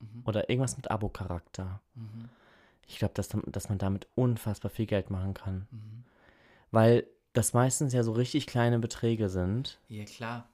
[0.00, 0.22] Mhm.
[0.24, 2.28] oder irgendwas mit Abo-Charakter, Mhm.
[2.88, 5.66] Ich glaube, dass, dass man damit unfassbar viel Geld machen kann.
[5.70, 6.04] Mhm.
[6.72, 10.48] Weil das meistens ja so richtig kleine Beträge sind, Ja, klar.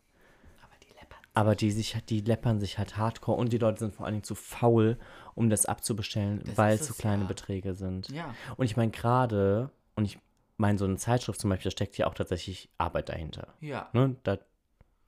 [0.63, 1.19] Aber die läppern.
[1.35, 4.25] aber die sich die läppern sich halt hardcore und die Leute sind vor allen Dingen
[4.25, 4.99] zu faul,
[5.35, 7.29] um das abzubestellen, Das weil es so kleine ja.
[7.29, 8.09] Beträge sind.
[8.11, 8.35] Ja.
[8.57, 10.19] Und ich meine gerade, und ich
[10.59, 13.55] meine, so eine Zeitschrift zum Beispiel, da steckt ja auch tatsächlich Arbeit dahinter.
[13.61, 13.89] Ja.
[13.93, 14.17] Ne?
[14.25, 14.39] Da,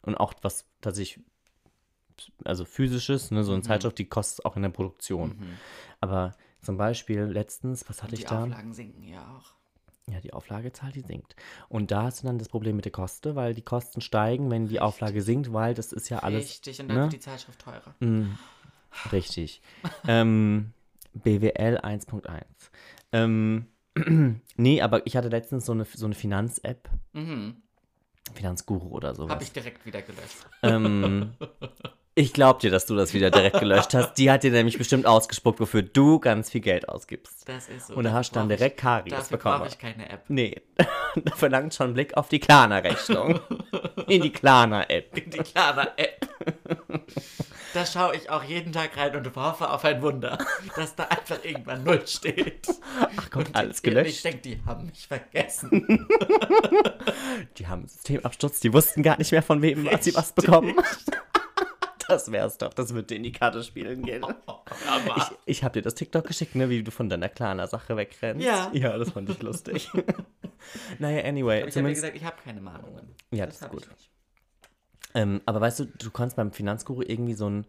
[0.02, 1.24] und auch was tatsächlich,
[2.44, 3.44] also physisches, ne?
[3.44, 5.30] so eine Zeitschrift, die kostet auch in der Produktion.
[5.30, 5.58] Mhm.
[6.00, 8.44] Aber zum Beispiel letztens, was hatte Und ich die da?
[8.44, 9.54] Auflagen sinken ja auch.
[10.10, 11.36] Ja, die Auflagezahl, die sinkt.
[11.68, 14.66] Und da hast du dann das Problem mit der Koste, weil die Kosten steigen, wenn
[14.66, 16.50] die Auflage sinkt, weil das ist ja alles.
[16.50, 17.02] Richtig, und dann ne?
[17.04, 17.94] wird die Zeitschrift teurer.
[18.00, 18.36] Mm,
[19.12, 19.62] richtig.
[20.08, 20.72] ähm,
[21.12, 22.44] BWL 1.1.
[23.12, 23.66] Ähm,
[24.56, 27.56] nee, aber ich hatte letztens so eine, so eine Finanz-App, Mhm.
[28.34, 29.30] Finanzguru oder sowas.
[29.32, 30.46] Habe ich direkt wieder gelöscht.
[30.62, 31.32] Ähm,
[32.14, 34.14] ich glaub dir, dass du das wieder direkt gelöscht hast.
[34.14, 37.48] Die hat dir nämlich bestimmt ausgespuckt, wofür du ganz viel Geld ausgibst.
[37.48, 37.94] Das ist so.
[37.94, 39.58] Und da Dafür hast du dann brauch ich- direkt Karies Dafür bekommen.
[39.58, 40.24] brauche ich keine App.
[40.28, 40.60] Nee,
[41.24, 43.40] da verlangt schon Blick auf die Klarna-Rechnung.
[44.06, 45.12] In die Klarna-App.
[45.14, 46.28] Die klare App.
[47.74, 50.38] Da schaue ich auch jeden Tag rein und hoffe auf ein Wunder,
[50.76, 52.68] dass da einfach irgendwann Null steht.
[53.16, 54.24] Ach Gott, Und alles Ich gelöscht.
[54.24, 55.70] denke, die haben mich vergessen.
[57.58, 60.74] Die haben einen Systemabsturz, die wussten gar nicht mehr, von wem sie was bekommen.
[62.08, 64.26] Das wär's doch, das wird dir in die Karte spielen gehen.
[65.16, 68.44] Ich, ich habe dir das TikTok geschickt, ne, wie du von deiner Klarna-Sache wegrennst.
[68.44, 68.68] Ja.
[68.72, 69.88] Ja, das fand ich lustig.
[70.98, 72.02] naja, anyway, ich habe zumindest.
[72.02, 73.14] gesagt, ich habe keine Mahnungen.
[73.30, 73.82] Ja, das ist hab gut.
[73.84, 74.09] ich nicht.
[75.14, 77.66] Ähm, aber weißt du, du kannst beim Finanzguru irgendwie so, ein,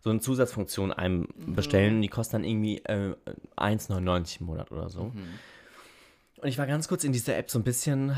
[0.00, 1.54] so eine Zusatzfunktion einem Mhm.
[1.54, 3.14] bestellen und die kostet dann irgendwie äh,
[3.56, 5.04] 1,99 im Monat oder so.
[5.04, 5.38] Mhm.
[6.38, 8.14] Und ich war ganz kurz in dieser App so ein bisschen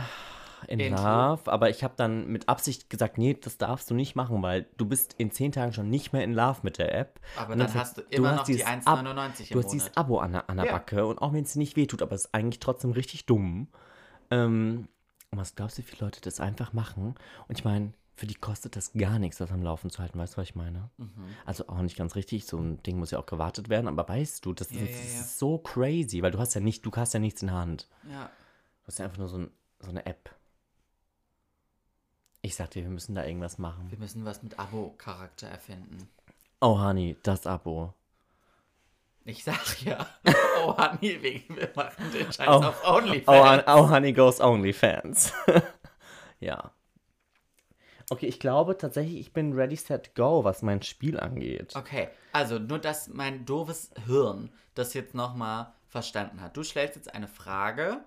[0.69, 1.01] in Into.
[1.03, 4.67] Love, aber ich habe dann mit Absicht gesagt, nee, das darfst du nicht machen, weil
[4.79, 7.21] du bist in 10 Tagen schon nicht mehr in Love mit der App.
[7.37, 9.89] Aber dann sag- hast du immer noch die dieses Ab- 1,99 im Du hast dieses
[9.91, 9.99] Monat.
[9.99, 10.73] Abo an der, an der Ja.
[10.73, 13.69] Backe und auch wenn es nicht wehtut, aber es ist eigentlich trotzdem richtig dumm.
[14.31, 14.89] Ähm,
[15.31, 17.15] und was glaubst du, wie viele Leute das einfach machen?
[17.49, 20.19] Und ich meine, für die kostet das gar nichts, das am Laufen zu halten.
[20.19, 20.89] Weißt du, was ich meine?
[20.97, 21.11] Mhm.
[21.45, 22.47] Also auch nicht ganz richtig.
[22.47, 23.89] So ein Ding muss ja auch gewartet werden.
[23.89, 25.03] Aber weißt du, das, Ja, das, ja, ja.
[25.03, 27.89] ist so crazy, weil du hast ja nicht, du hast ja nichts in der Hand.
[28.11, 28.25] Ja.
[28.83, 29.51] Du hast ja einfach nur so, ein,
[29.81, 30.35] so eine App.
[32.41, 33.91] Ich sag dir, wir müssen da irgendwas machen.
[33.91, 36.09] Wir müssen was mit Abo-Charakter erfinden.
[36.61, 37.93] Oh, Honey, das Abo.
[39.25, 40.07] Ich sag ja.
[40.65, 42.63] Oh, Honey, wir wir machen den Scheiß Oh.
[42.65, 43.65] auf OnlyFans.
[43.67, 45.33] Oh, oh Honey Goes OnlyFans.
[46.41, 46.71] ja.
[48.09, 51.75] Okay, ich glaube tatsächlich, ich bin ready, set, go, was mein Spiel angeht.
[51.75, 56.57] Okay, also nur, dass mein doofes Hirn das jetzt nochmal verstanden hat.
[56.57, 58.05] Du stellst jetzt eine Frage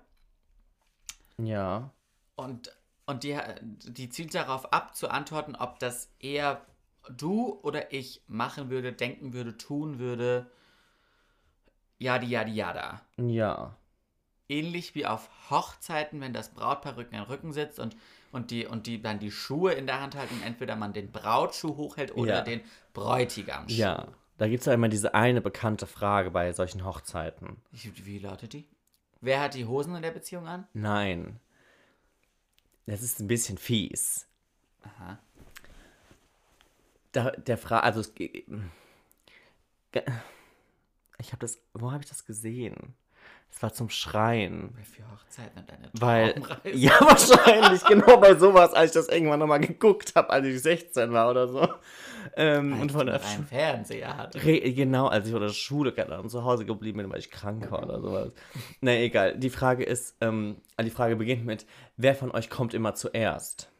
[1.38, 1.90] Ja.
[2.36, 2.74] und,
[3.06, 6.64] und die, die zielt darauf ab, zu antworten, ob das eher
[7.10, 10.50] du oder ich machen würde, denken würde, tun würde.
[11.98, 13.02] Yadi, yadi, yada.
[13.18, 13.76] Ja.
[14.48, 17.96] Ähnlich wie auf Hochzeiten, wenn das Brautpaar Rücken an Rücken sitzt und,
[18.32, 21.10] und, die, und die dann die Schuhe in der Hand halten und entweder man den
[21.10, 22.40] Brautschuh hochhält oder Ja.
[22.42, 22.60] den
[22.92, 23.76] Bräutigamschuh.
[23.76, 24.08] Ja.
[24.38, 27.58] Da gibt es ja immer diese eine bekannte Frage bei solchen Hochzeiten.
[27.72, 28.66] Wie, lautet die?
[29.20, 30.66] Wer hat die Hosen in der Beziehung an?
[30.72, 31.38] Nein.
[32.86, 34.26] Das ist ein bisschen fies.
[34.82, 35.18] Aha.
[37.12, 38.44] Da, der Frage, also es ich
[41.32, 42.94] habe das, wo habe ich das gesehen?
[43.52, 44.72] Es war zum Schreien.
[44.84, 46.34] Für Hochzeiten und eine Weil,
[46.72, 51.12] ja, wahrscheinlich, genau bei sowas, als ich das irgendwann nochmal geguckt habe, als ich 16
[51.12, 51.68] war oder so.
[52.36, 54.38] Ähm, Als und von der Schu- Fernseher hatte.
[54.38, 57.82] Genau, als ich von der Schule gerade zu Hause geblieben bin, weil ich krank war
[57.82, 58.32] oder sowas.
[58.80, 59.36] Na egal.
[59.36, 63.70] Die Frage ist, ähm, die Frage beginnt mit, wer von euch kommt immer zuerst?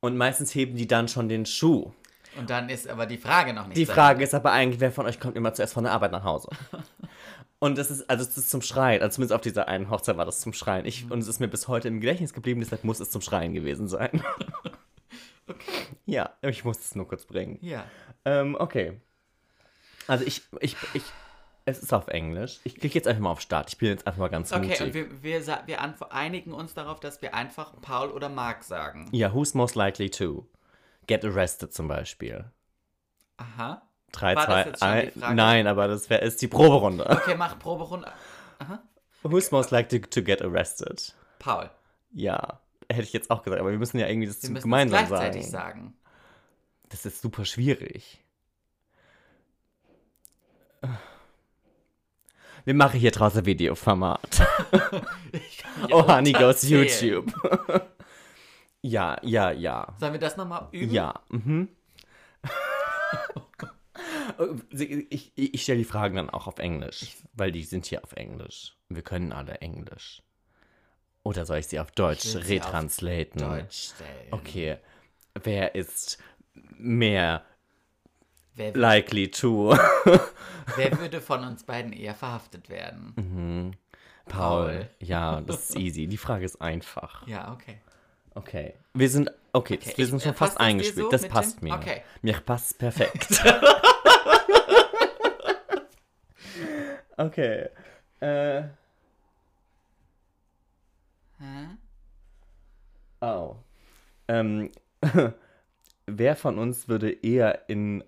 [0.00, 1.92] Und meistens heben die dann schon den Schuh.
[2.38, 5.04] Und dann ist aber die Frage noch nicht Die Frage ist aber eigentlich, wer von
[5.06, 6.48] euch kommt immer zuerst von der Arbeit nach Hause?
[7.60, 9.02] Und das ist, also es ist zum Schreien.
[9.02, 10.86] Also zumindest auf dieser einen Hochzeit war das zum Schreien.
[10.86, 13.52] Ich, und es ist mir bis heute im Gedächtnis geblieben, deshalb muss es zum Schreien
[13.54, 14.22] gewesen sein.
[16.06, 17.58] Ja, ich muss es nur kurz bringen.
[17.60, 17.84] Ja.
[18.24, 19.00] Ähm, okay.
[20.06, 21.02] Also ich, ich, ich,
[21.64, 22.60] es ist auf Englisch.
[22.64, 23.68] Ich klicke jetzt einfach mal auf Start.
[23.70, 24.80] Ich bin jetzt einfach mal ganz Okay, mutig.
[24.80, 29.08] und wir, wir, wir einigen uns darauf, dass wir einfach Paul oder Mark sagen.
[29.12, 30.46] ja, who's most likely to
[31.06, 32.44] get arrested zum Beispiel?
[33.36, 33.82] Aha.
[34.12, 35.14] 3, War das 2, jetzt schon die 1.
[35.20, 35.34] Frage?
[35.34, 37.08] Nein, aber das wär, ist die Proberunde.
[37.08, 38.10] Okay, mach Proberunde.
[39.22, 41.14] Who's most likely to get arrested?
[41.38, 41.70] Paul.
[42.12, 45.48] Ja, hätte ich jetzt auch gesagt, aber wir müssen ja irgendwie das Wir gemeinsam gleichzeitig
[45.48, 45.80] sagen.
[45.80, 45.94] sagen.
[46.88, 48.24] Das ist super schwierig.
[52.64, 54.20] Wir machen hier draußen Videoformat.
[55.32, 56.68] Ich kann Oh, Honey goes.
[56.68, 57.32] YouTube.
[58.82, 59.86] ja, ja, ja.
[59.98, 60.92] Sollen wir das nochmal üben?
[60.92, 61.68] Ja, mhm.
[64.70, 68.76] Ich, ich stelle die Fragen dann auch auf Englisch, weil die sind hier auf Englisch.
[68.88, 70.22] Wir können alle Englisch.
[71.22, 73.40] Oder soll ich sie auf Deutsch sie auf retranslaten?
[73.40, 74.28] Deutsch stellen.
[74.32, 74.76] Okay.
[75.42, 76.18] Wer ist
[76.54, 77.44] mehr
[78.54, 79.70] Wer, likely to?
[80.76, 83.76] wer würde von uns beiden eher verhaftet werden?
[84.26, 84.66] Paul.
[84.66, 84.90] Paul.
[85.00, 86.06] Ja, das ist easy.
[86.06, 87.26] Die Frage ist einfach.
[87.26, 87.78] Ja, okay.
[88.34, 88.74] Okay.
[88.94, 91.04] Wir sind, okay, Okay, wir ich- sind äh, schon passt fast eingespielt.
[91.06, 91.74] so das passt dem- mir.
[91.74, 92.02] Okay.
[92.22, 93.28] Mir passt perfekt.
[97.20, 97.68] okay.
[98.20, 98.62] Äh,
[101.38, 101.66] Hä?
[103.20, 103.56] oh.
[104.28, 104.70] Ähm,
[106.06, 108.04] wer von uns würde eher in,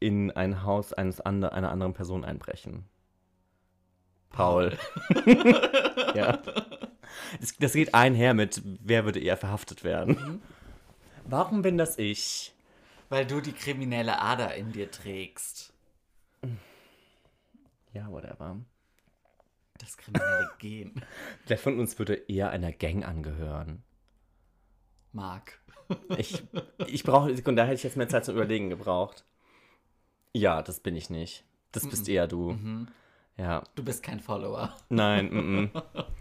[0.00, 2.84] in ein Haus eines ander, einer anderen Person einbrechen?
[4.30, 4.76] Paul.
[6.14, 6.38] ja.
[7.40, 10.42] Das, das geht einher mit, wer würde eher verhaftet werden.
[11.24, 12.52] Warum bin das ich?
[13.08, 15.72] Weil du die kriminelle Ader in dir trägst.
[17.94, 18.56] Ja, whatever.
[19.78, 21.02] Das kriminelle Gen.
[21.46, 23.82] Wer von uns würde eher einer Gang angehören?
[25.12, 25.60] Mark.
[26.16, 26.42] Ich,
[26.86, 29.24] ich brauche eine Sekunde, da hätte ich jetzt mehr Zeit zum Überlegen gebraucht.
[30.32, 31.44] Ja, das bin ich nicht.
[31.72, 32.58] Das bist eher du.
[33.36, 34.76] Ja, Du bist kein Follower.
[34.88, 35.26] nein.
[35.26, 35.84] Mm -mm.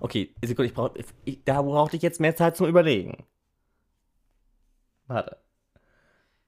[0.00, 1.04] Okay, Sekunde, ich brauche.
[1.44, 3.24] Da brauchte ich jetzt mehr Zeit zum Überlegen.
[5.06, 5.43] Warte.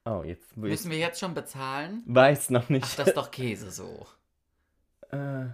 [0.07, 2.03] Oh, jetzt Müssen wir jetzt schon bezahlen?
[2.05, 2.85] weiß noch nicht.
[2.87, 4.07] Ach, das ist doch Käse so.
[5.09, 5.45] Äh,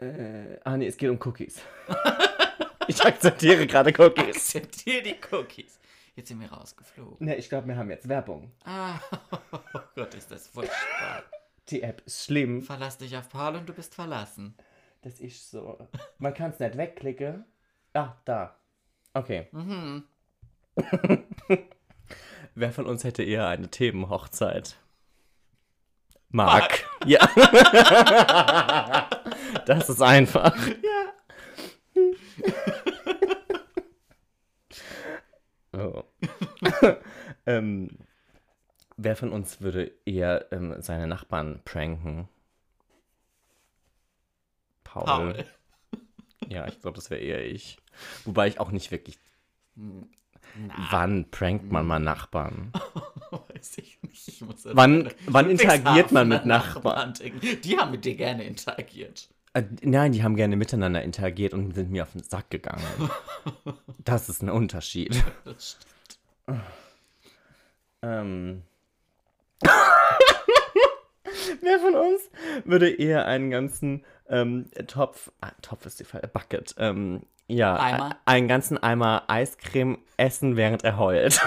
[0.00, 1.60] äh, ah, nee, es geht um Cookies.
[2.88, 4.36] ich akzeptiere gerade Cookies.
[4.36, 5.78] Akzeptier die Cookies.
[6.16, 7.26] Jetzt sind wir rausgeflogen.
[7.26, 8.50] Ne, ich glaube, wir haben jetzt Werbung.
[8.64, 8.98] Ah,
[9.52, 11.22] oh Gott, ist das furchtbar.
[11.68, 12.62] Die App ist schlimm.
[12.62, 14.56] Verlass dich auf Paul und du bist verlassen.
[15.02, 15.86] Das ist so.
[16.16, 17.44] Man kann es nicht wegklicken.
[17.92, 18.56] Ah, da.
[19.12, 19.48] Okay.
[19.52, 20.04] Mhm.
[22.54, 24.76] Wer von uns hätte eher eine Themenhochzeit?
[26.28, 26.84] Marc.
[27.06, 27.20] Ja.
[29.66, 30.56] das ist einfach.
[30.56, 31.12] Ja.
[35.72, 36.04] oh.
[37.46, 37.98] ähm,
[38.96, 42.28] wer von uns würde eher ähm, seine Nachbarn pranken?
[44.82, 45.04] Paul.
[45.04, 45.44] Paul.
[46.48, 47.76] Ja, ich glaube, das wäre eher ich.
[48.24, 49.18] Wobei ich auch nicht wirklich.
[50.56, 52.72] Na, Wann prankt man mal Nachbarn?
[53.30, 54.28] weiß ich nicht.
[54.28, 57.14] Ich muss an Wann- wann interagiert man mit Nachbarn?
[57.14, 57.60] denken.
[57.62, 59.28] Die haben mit dir gerne interagiert.
[59.54, 62.82] Äh, nein, die haben gerne miteinander interagiert und sind mir auf den Sack gegangen.
[64.04, 65.24] Das ist ein Unterschied.
[65.46, 65.78] Das
[66.46, 66.60] stimmt.
[68.02, 68.62] Ähm.
[71.62, 72.20] Wer von uns
[72.64, 78.16] würde eher einen ganzen ähm, Topf, ah, Topf ist die Fall, Bucket, ähm, ja, Eimer?
[78.24, 81.40] einen ganzen Eimer Eiscreme essen, während er heult?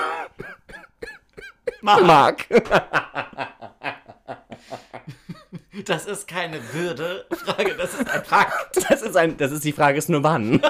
[1.82, 2.48] Marc.
[5.86, 8.78] Das ist keine Würde-Frage, das ist ein Fakt.
[8.90, 10.62] Das ist, ein, das ist die Frage, ist nur wann.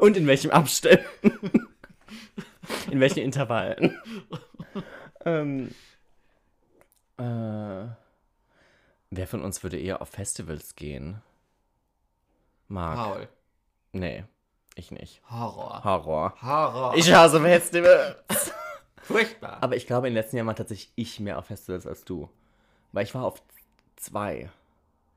[0.00, 1.68] Und in welchem Abständen.
[2.90, 3.98] In welchen Intervallen.
[5.24, 5.74] ähm,
[7.16, 7.86] äh,
[9.10, 11.22] wer von uns würde eher auf Festivals gehen?
[12.68, 12.96] Marc.
[12.96, 13.28] Paul.
[13.92, 14.24] Nee,
[14.74, 15.20] ich nicht.
[15.30, 15.84] Horror.
[15.84, 16.34] Horror.
[16.42, 16.94] Horror.
[16.96, 18.16] Ich hasse Festivals.
[19.02, 19.58] Furchtbar.
[19.62, 22.28] Aber ich glaube, in den letzten Jahren war tatsächlich ich mehr auf Festivals als du.
[22.92, 23.42] Weil ich war auf
[23.96, 24.50] zwei.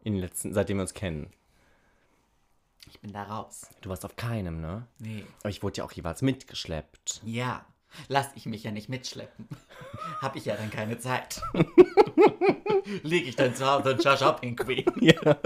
[0.04, 1.32] In den letzten, seitdem wir uns kennen.
[2.88, 3.68] ich bin da raus.
[3.82, 4.86] Du warst auf keinem, ne?
[5.00, 5.26] Nee.
[5.40, 7.22] Aber ich wurde ja auch jeweils mitgeschleppt.
[7.24, 7.66] Ja.
[8.10, 9.48] Lass ich mich ja nicht mitschleppen.
[10.22, 11.42] Hab ich ja dann keine Zeit.
[13.04, 14.86] Lieg ich dann zu Hause und schau Shopping Queen.
[15.00, 15.38] Ja.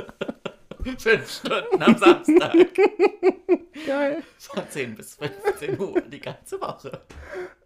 [0.97, 2.53] Fünf Stunden am Samstag.
[3.85, 4.23] Geil.
[4.37, 7.01] Von 10 bis 15 Uhr die ganze Woche.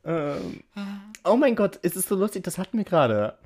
[0.03, 0.63] Ähm.
[1.23, 3.37] Oh mein Gott, es ist so lustig, das hatten wir gerade.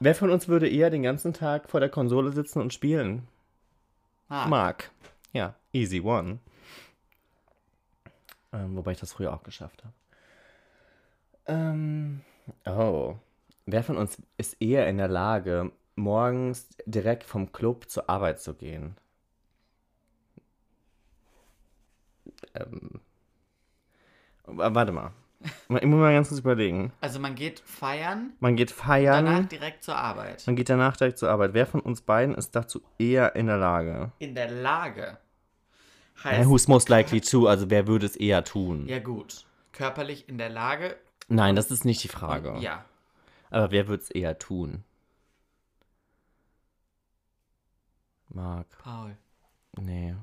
[0.00, 3.26] Wer von uns würde eher den ganzen Tag vor der Konsole sitzen und spielen?
[4.28, 4.90] Ah, Marc.
[5.32, 6.38] Ja, easy one.
[8.52, 9.94] Ähm, wobei ich das früher auch geschafft habe.
[11.46, 12.20] Ähm,
[12.66, 13.16] oh.
[13.66, 18.54] Wer von uns ist eher in der Lage, morgens direkt vom Club zur Arbeit zu
[18.54, 18.96] gehen?
[22.60, 23.00] Ähm.
[24.46, 25.12] Warte mal.
[25.40, 26.92] Ich muss mal ganz kurz überlegen.
[27.00, 30.46] Also man geht feiern, Man geht danach feiern, direkt zur Arbeit.
[30.46, 31.52] man geht danach direkt zur Arbeit.
[31.52, 34.12] Wer von uns beiden ist dazu eher in der Lage?
[34.18, 35.18] In der Lage.
[36.24, 37.46] Heißt, who's most likely to?
[37.46, 38.86] Also wer würde es eher tun?
[38.88, 39.44] ja gut.
[39.72, 40.96] Körperlich in der Lage.
[41.28, 42.56] Nein, das ist nicht die Frage.
[42.60, 42.86] Ja.
[43.50, 44.84] Aber wer würde es eher tun?
[48.28, 49.16] Marc, Paul.
[49.78, 50.14] nee.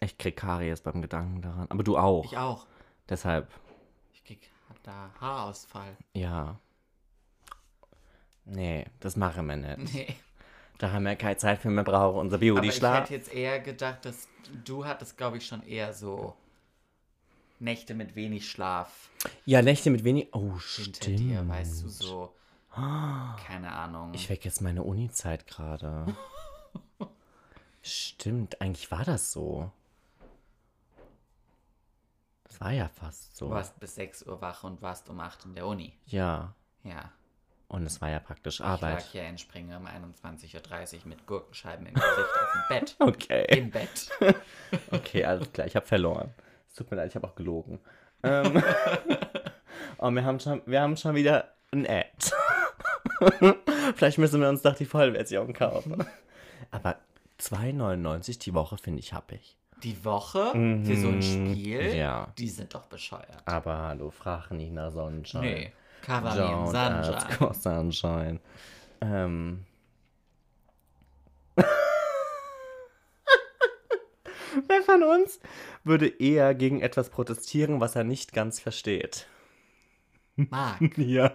[0.00, 1.66] Ich krieg Karies beim Gedanken daran.
[1.70, 2.24] Aber du auch.
[2.24, 2.66] Ich auch.
[3.08, 3.48] Deshalb,
[4.12, 4.50] Ich krieg,
[4.82, 5.96] da Haarausfall.
[6.14, 6.58] ja.
[8.48, 9.92] Nee, das machen wir nicht.
[9.94, 10.14] Nee.
[10.78, 13.00] Da haben wir keine Zeit für, wir brauchen unser Aber ich Beauty-Schlaf.
[13.00, 14.28] hätte jetzt eher gedacht, dass
[14.64, 16.36] du hattest, glaube ich, schon eher so
[17.58, 19.08] Nächte mit wenig Schlaf
[19.46, 20.28] Ja, Nächte mit wenig.
[20.32, 20.60] Oh, hinter
[21.00, 21.18] stimmt.
[21.18, 22.34] dir, weißt du, so.
[22.74, 24.12] Keine Ahnung.
[24.14, 26.04] Ich weck jetzt meine Uni-Zeit gerade.
[27.82, 29.70] Stimmt, eigentlich war das so.
[32.58, 33.46] War ja fast so.
[33.46, 35.92] Du warst bis 6 Uhr wach und warst um 8 in der Uni.
[36.06, 37.10] Ja, Ja.
[37.68, 39.02] und es war ja praktisch Ich lag Arbeit.
[39.12, 42.96] hier in Springe um 21.30 Uhr mit Gurkenscheiben im Gesicht auf dem Bett.
[43.00, 43.58] Okay.
[43.58, 44.10] Im Bett.
[44.90, 46.32] Okay, alles klar, ich habe verloren.
[46.68, 47.78] Es tut mir leid, ich habe auch gelogen.
[48.22, 48.62] Ähm,
[49.98, 52.32] oh, wir haben, schon, wir haben schon wieder ein Ad.
[53.96, 56.04] Vielleicht müssen wir uns doch die Vollversion kaufen.
[56.70, 56.96] Aber
[57.40, 59.56] 2,99 die Woche finde ich happig.
[59.86, 60.50] Die Woche
[60.84, 62.26] für so ein Spiel, Ja.
[62.36, 63.40] die sind doch bescheuert.
[63.44, 65.42] Aber hallo, frag nicht nach Sonnenschein.
[65.42, 65.72] Nee.
[66.02, 67.36] Cover me in Don't ask Sunshine.
[67.38, 68.40] for sunshine.
[69.00, 69.64] Ähm.
[74.66, 75.38] Wer von uns
[75.84, 79.28] würde eher gegen etwas protestieren, was er nicht ganz versteht?
[80.34, 80.80] Marc.
[80.98, 81.30] Ja.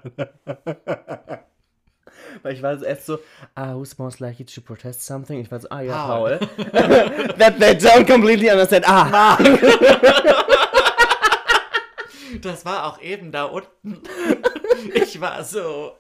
[2.44, 3.20] Weil ich war so erst so,
[3.56, 5.40] ah, who's most likely to protest something?
[5.40, 6.38] Ich war so, ah ja, Paul.
[6.40, 6.48] Paul.
[7.38, 8.86] That they don't completely understand.
[8.88, 9.38] Ah,
[12.42, 14.02] Das war auch eben da unten.
[14.96, 15.98] Ich war so.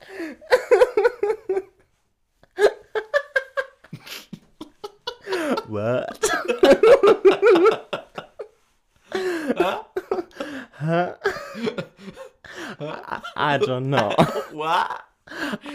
[5.67, 6.17] what?
[13.35, 14.15] I don't know.
[14.51, 15.03] What?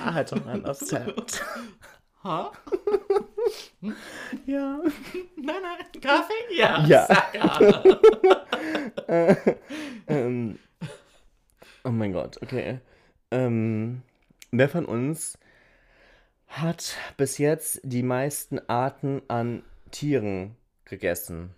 [0.00, 1.40] I don't understand.
[2.22, 2.50] Huh?
[4.46, 4.80] Ja.
[5.36, 6.32] Nein, nein, Kaffee?
[6.56, 6.84] Ja.
[6.86, 7.06] Ja.
[7.32, 7.84] Ja.
[10.08, 10.58] Ähm,
[11.84, 12.80] oh mein Gott, okay.
[13.30, 14.02] Ähm,
[14.50, 15.38] wer von uns
[16.46, 21.54] hat bis jetzt die meisten Arten an Tieren gegessen?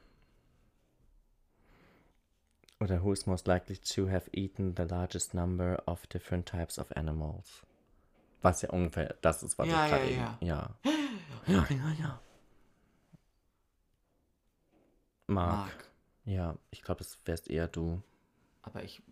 [2.80, 6.87] Oder who is most likely to have eaten the largest number of different types of
[6.96, 7.62] animals?
[8.42, 10.46] Was ja ungefähr das ist, was Ja, ich gerade ja, eben.
[10.46, 10.70] ja.
[11.46, 11.66] Ja.
[11.70, 12.20] Ja, ja.
[15.27, 15.57] Mark.
[15.57, 15.88] Marc.
[16.27, 18.03] Ja, ich glaube, das wärst eher du.
[18.62, 19.03] Aber ich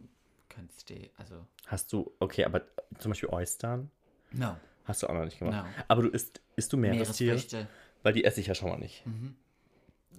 [0.50, 1.46] könnte es dir, also.
[1.66, 2.62] Hast du, okay, aber
[2.98, 3.90] zum Beispiel Oystern
[4.32, 4.56] No.
[4.84, 5.64] hast du auch noch nicht gemacht.
[5.64, 5.72] No.
[5.88, 7.30] Aber du isst, isst du Meerestiere?
[7.36, 7.68] Meeresfrüchte.
[8.02, 9.02] Weil die esse ich ja schon mal nicht.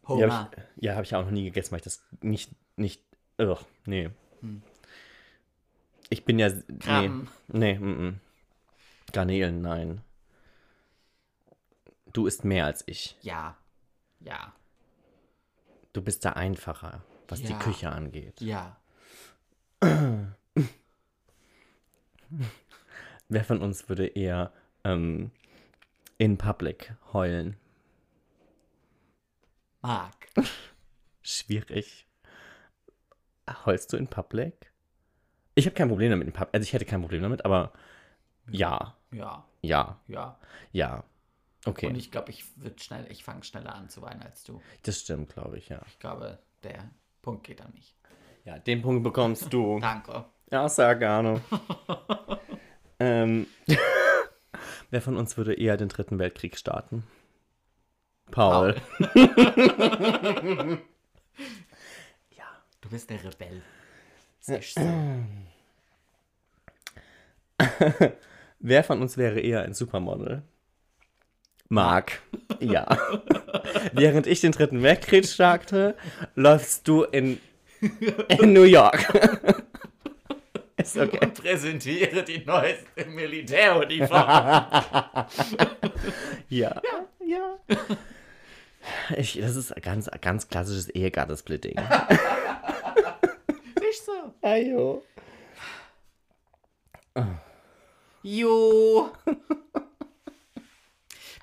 [0.07, 0.21] Homer.
[0.21, 2.49] Ja, habe ich, ja, hab ich ja auch noch nie gegessen, weil ich das nicht,
[2.77, 3.01] nicht,
[3.39, 4.09] ugh, nee.
[6.09, 7.27] Ich bin ja, nee, Krabben.
[7.47, 8.19] nee, mm.
[9.13, 10.01] Garnelen, nein.
[12.13, 13.17] Du isst mehr als ich.
[13.21, 13.57] Ja.
[14.19, 14.53] Ja.
[15.93, 17.59] Du bist da einfacher, was die Ja.
[17.59, 18.41] Küche angeht.
[18.41, 18.77] Ja.
[23.29, 24.51] Wer von uns würde eher
[24.83, 25.31] ähm,
[26.17, 27.57] in public heulen?
[29.81, 30.27] Marc.
[31.21, 32.05] Schwierig.
[33.65, 34.71] Heulst du in public?
[35.55, 36.53] Ich habe kein Problem damit in Public.
[36.53, 37.71] Also ich hätte kein Problem damit, aber
[38.49, 39.45] ja, Ja.
[39.61, 40.37] ja, Ja.
[40.71, 41.03] ja.
[41.65, 44.61] Okay, Und ich glaube, ich würde schnell, ich fange schneller an zu weinen als du.
[44.83, 45.81] das stimmt, glaube ich, ja.
[45.87, 46.89] Ich glaube, der
[47.21, 47.93] Punkt geht an mich.
[48.45, 49.79] Ja, den Punkt bekommst du.
[49.81, 50.23] Danke.
[50.49, 51.41] ja, sehr gerne.
[52.99, 53.47] ähm,
[54.91, 57.03] wer von uns würde eher den dritten Weltkrieg starten?
[58.31, 58.75] Paul.
[62.81, 63.61] Du bist der Rebell.
[64.39, 65.23] Siehst so.
[68.59, 70.43] Wer von uns wäre eher ein Supermodel?
[71.69, 72.21] Mark.
[72.59, 72.97] Ja.
[73.93, 75.95] Während ich den dritten Weltkrieg starkte,
[76.35, 77.39] läufst du in,
[78.39, 79.07] in New York.
[80.77, 81.19] Ist okay.
[81.21, 84.65] Und präsentiere die neueste Militäruniform.
[86.49, 86.81] Ja.
[87.25, 87.57] Ja.
[89.17, 91.75] Ich, das ist ganz, ganz klassisches Ehegattensplitting.
[93.81, 94.33] Nicht so.
[94.41, 95.03] Ayo.
[98.23, 99.11] Jo.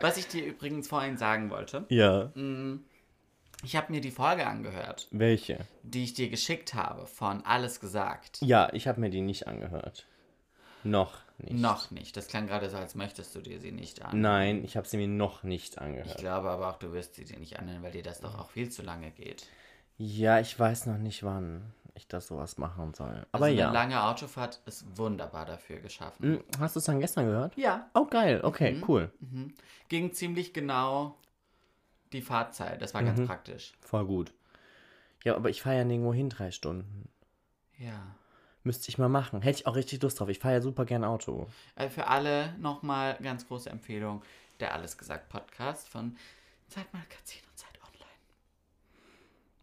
[0.00, 2.30] Was ich dir übrigens vorhin sagen wollte, Ja.
[3.62, 5.66] ich habe mir die Folge angehört, Welche?
[5.82, 8.38] die ich dir geschickt habe von Alles gesagt.
[8.42, 10.06] Ja, ich habe mir die nicht angehört.
[10.82, 11.54] Noch nicht.
[11.54, 12.16] Noch nicht.
[12.16, 14.20] Das klang gerade so, als möchtest du dir sie nicht an.
[14.20, 16.18] Nein, ich habe sie mir noch nicht Ich angehört.
[16.18, 18.68] glaube aber auch, du wirst sie dir nicht anhören, weil dir das doch auch viel
[18.70, 19.46] zu lange geht.
[19.96, 23.26] Ja, ich weiß noch nicht, wann ich das sowas machen soll.
[23.32, 23.66] Aber also ja.
[23.68, 26.24] Eine lange Autofahrt ist wunderbar dafür geschaffen.
[26.38, 27.56] Hm, Hast du es dann gestern gehört?
[27.56, 27.88] Ja.
[27.94, 28.40] Oh, geil.
[28.42, 29.10] Okay, cool.
[29.88, 31.16] Ging ziemlich genau
[32.12, 32.82] die Fahrzeit.
[32.82, 33.06] Das war Mhm.
[33.06, 33.72] ganz praktisch.
[33.80, 34.32] Voll gut.
[35.24, 37.08] Ja, aber ich fahre ja nirgendwo hin drei Stunden.
[37.78, 38.14] Ja.
[38.62, 39.42] Müsste ich mal machen.
[39.42, 40.28] Hätte ich auch richtig Lust drauf.
[40.28, 41.46] Ich fahre ja super gern Auto.
[41.76, 44.22] Äh, für alle nochmal ganz große Empfehlung,
[44.60, 46.16] der Alles gesagt Podcast von
[46.68, 48.10] Zeit Magazin und Zeit Online.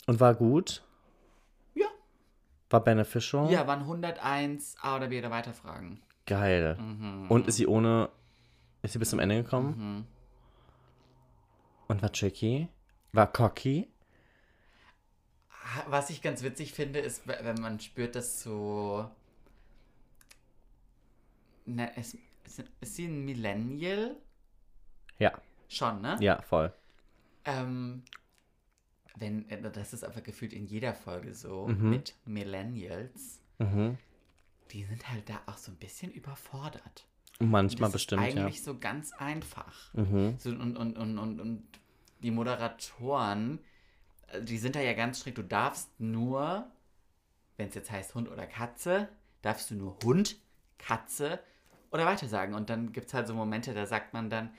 [0.08, 0.84] Und war gut?
[2.72, 3.52] War beneficial?
[3.52, 6.02] Ja, waren 101 A oder B oder Weiterfragen.
[6.26, 6.76] Geil.
[6.80, 7.30] Mhm.
[7.30, 8.10] Und ist sie ohne.
[8.82, 10.08] Ist sie bis zum Ende gekommen?
[11.88, 12.68] Und war tricky?
[13.12, 13.88] War cocky?
[15.88, 19.10] Was ich ganz witzig finde, ist, we- wenn man spürt, dass so.
[21.66, 24.16] Na, ist, ist, ist sie ein Millennial?
[25.20, 25.32] Ja.
[25.70, 26.18] Schon, ne?
[26.20, 26.74] Ja, voll.
[27.46, 28.04] Ähm,
[29.18, 33.42] wenn, äh, das ist aber gefühlt in jeder Folge so mit Millennials.
[33.60, 33.98] Mhm.
[34.72, 37.06] Die sind halt da auch so ein bisschen überfordert.
[37.40, 38.42] Manchmal das bestimmt, ist ja.
[38.44, 39.94] eigentlich so ganz einfach.
[39.94, 40.36] Mhm.
[40.38, 41.64] So, und, und, und, und, und
[42.22, 43.60] die Moderatoren,
[44.28, 45.38] äh, die sind da ja ganz strikt.
[45.38, 46.70] Du darfst nur,
[47.58, 49.10] wenn es jetzt heißt Hund oder Katze,
[49.42, 50.38] darfst du nur Hund,
[50.78, 51.40] Katze
[51.92, 52.54] oder weiter sagen.
[52.54, 54.52] Und dann gibt es halt so Momente, da sagt man dann,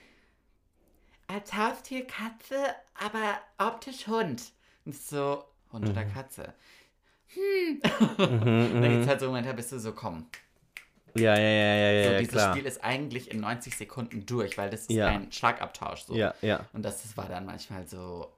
[1.33, 2.57] als Haustier Katze,
[2.95, 4.53] aber optisch Hund.
[4.85, 6.55] Und so, Hund oder Katze.
[7.29, 7.81] Hm.
[7.83, 10.27] da gibt es halt so Momente, da bist du so, komm,
[11.15, 12.55] Ja, ja, ja, ja, ja, so, dieses klar.
[12.55, 15.09] Spiel ist eigentlich in 90 Sekunden durch, weil das ist Ja.
[15.09, 16.03] ein Schlagabtausch.
[16.03, 16.15] So.
[16.15, 16.67] Ja, ja.
[16.73, 18.33] Und das, das war dann manchmal so.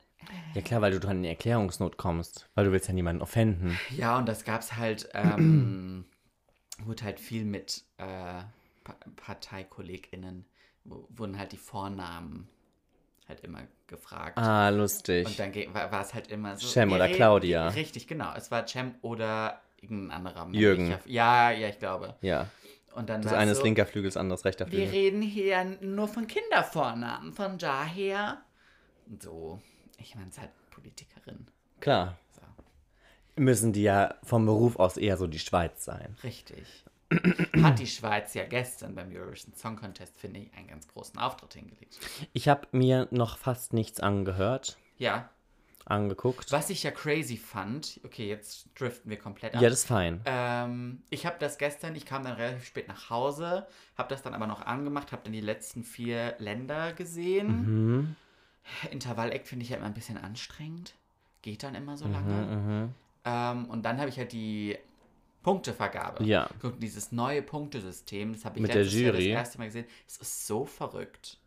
[0.55, 2.49] Ja, klar, weil du dann in die Erklärungsnot kommst.
[2.55, 3.79] Weil du willst ja niemanden offenden.
[3.91, 6.05] Ja, und das gab's halt, ähm,
[6.85, 8.05] wurde halt viel mit äh,
[8.85, 8.97] pa
[10.85, 12.49] wurden halt die Vornamen
[13.29, 14.39] halt immer gefragt.
[14.39, 15.27] Ah, lustig.
[15.27, 16.67] Und dann war war es halt immer so.
[16.67, 17.69] Cem wir oder Claudia.
[17.69, 18.33] Richtig, genau.
[18.37, 20.49] Es war Cem oder irgendein anderer.
[20.53, 20.89] Jürgen.
[20.89, 22.15] männlicher- Ja, ja, ich glaube.
[22.21, 22.47] ja.
[22.95, 24.91] Und dann Das eine ist so, linker Flügel, das andere ist rechter Wir Flügel.
[24.91, 27.33] reden hier nur von Kindervornamen.
[27.33, 28.41] Von daher.
[29.21, 29.61] So.
[29.99, 31.47] Ich meine, es ist halt Politikerin.
[31.81, 32.17] Klar.
[32.33, 33.43] So.
[33.43, 36.17] Müssen die ja vom Beruf aus eher so die Schweiz sein.
[36.23, 36.84] Richtig.
[37.63, 41.55] Hat die Schweiz ja gestern beim Eurovision Song Contest, finde ich, einen ganz großen Auftritt
[41.55, 41.99] hingelegt.
[42.33, 45.31] Ich habe mir noch fast nichts angehört, Ja.
[45.87, 46.51] angeguckt.
[46.53, 49.63] Was ich ja crazy fand, okay, jetzt driften wir komplett ab.
[49.63, 50.21] Ja, das ist fein.
[50.25, 54.35] Ähm, ich habe das gestern, ich kam dann relativ spät nach Hause, habe das dann
[54.35, 57.97] aber noch angemacht, habe dann die letzten vier Länder gesehen.
[57.99, 58.17] Mhm.
[58.91, 60.95] Intervall-Act finde ich ja immer ein bisschen anstrengend.
[61.43, 62.91] Geht dann immer Mhm, so lange.
[63.27, 64.79] Ähm, und dann habe ich halt die
[65.45, 66.25] Punktevergabe.
[66.25, 66.51] Ja.
[66.61, 69.29] Guck, dieses neue Punktesystem, das habe ich Mit der letztes Jahr Jury.
[69.29, 69.87] das erste Mal gesehen.
[70.09, 71.39] Es ist so verrückt.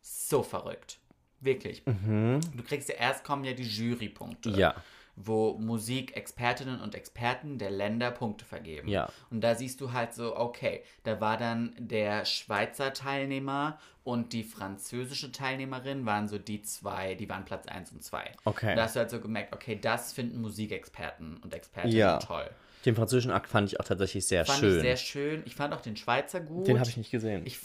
[0.00, 0.98] So verrückt.
[1.38, 1.86] Wirklich.
[1.86, 2.40] Mhm.
[2.56, 4.74] Du kriegst ja erst kommen ja die Jurypunkte Ja.
[5.14, 8.88] wo Musikexpertinnen und Experten der Länder Punkte vergeben.
[8.88, 9.10] Ja.
[9.30, 14.42] Und da siehst du halt so, okay, da war dann der Schweizer Teilnehmer und die
[14.42, 18.32] französische Teilnehmerin waren so die zwei, die waren Platz 1 und 2.
[18.44, 18.70] Okay.
[18.70, 22.18] Und da hast du halt so gemerkt, okay, das finden Musikexperten und Expertinnen Ja.
[22.18, 22.48] toll.
[22.84, 24.76] Den französischen Akt fand ich auch tatsächlich sehr Fand schön.
[24.76, 25.42] ich sehr schön.
[25.46, 26.66] Ich fand auch den Schweizer gut.
[26.66, 27.42] Den habe ich nicht gesehen.
[27.44, 27.58] Ich,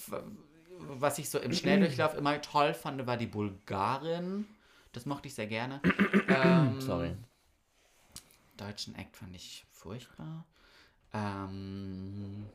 [0.80, 4.46] was ich so im Schnelldurchlauf immer toll fand, war die Bulgarin.
[4.94, 5.82] Das mochte ich sehr gerne.
[6.28, 7.12] ähm, Sorry.
[8.58, 10.46] Deutschen Act fand ich furchtbar.
[11.14, 12.46] Ähm,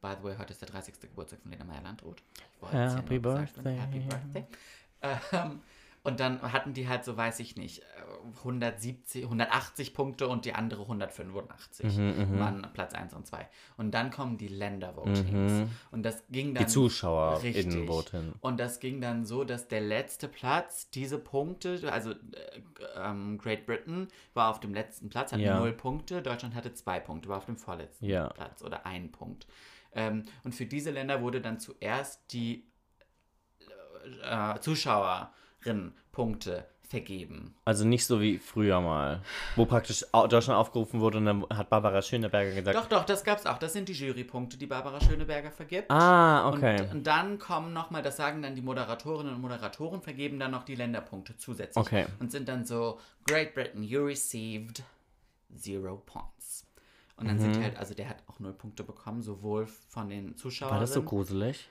[0.00, 1.00] by the way, heute ist der 30.
[1.00, 2.22] Geburtstag von Lena Meyer-Landrut.
[2.70, 3.22] Happy haben.
[3.22, 3.76] birthday.
[3.76, 4.46] Happy Birthday.
[5.32, 5.60] Ähm,
[6.04, 7.84] und dann hatten die halt so, weiß ich nicht, äh,
[8.38, 13.48] 170, 180 Punkte und die andere 185 Mhm, waren Platz 1 und 2.
[13.76, 15.68] Und dann kommen die Ländervotings.
[15.90, 16.64] Und das ging dann.
[16.64, 16.66] Mhm.
[16.66, 17.86] Die ZuschauerInnen Richtig.
[17.86, 18.34] voten.
[18.40, 22.16] Und das ging dann so, dass der letzte Platz diese Punkte, also äh,
[22.96, 25.58] ähm, Great Britain war auf dem letzten Platz, hatte Ja.
[25.58, 28.28] null Punkte, Deutschland hatte zwei Punkte, war auf dem vorletzten Ja.
[28.28, 29.46] Platz oder ein Punkt.
[29.94, 32.66] Ähm, und für diese Länder wurde dann zuerst die
[34.22, 35.28] äh, Zuschauerinnen
[36.12, 37.54] Punkte vergeben.
[37.64, 39.22] Also nicht so wie früher mal,
[39.56, 43.46] wo praktisch Deutschland aufgerufen wurde und dann hat Barbara Schöneberger gesagt, Doch, doch, das gab's
[43.46, 43.56] auch.
[43.56, 45.90] Das sind die Jurypunkte, die Barbara Schöneberger vergibt.
[45.90, 46.82] ah, okay.
[46.82, 50.64] Und, und dann kommen nochmal, das sagen dann die Moderatorinnen und Moderatoren, vergeben dann noch
[50.64, 51.82] die Länderpunkte zusätzlich.
[51.82, 52.06] Okay.
[52.20, 54.82] Und sind dann so, Great Britain, you received
[55.56, 56.66] zero points.
[57.16, 60.72] Und dann sind halt, also der hat auch null Punkte bekommen, sowohl von den Zuschauern.
[60.72, 61.70] War das so gruselig?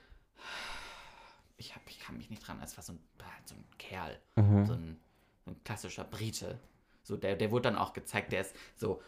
[1.62, 4.18] Ich, hab, ich kann mich nicht dran, es war so ein, halt so ein Kerl,
[4.36, 4.66] Mhm.
[4.66, 5.00] so, ein,
[5.44, 6.58] so ein klassischer Brite.
[7.04, 9.00] So, der, der wurde dann auch gezeigt, der ist so,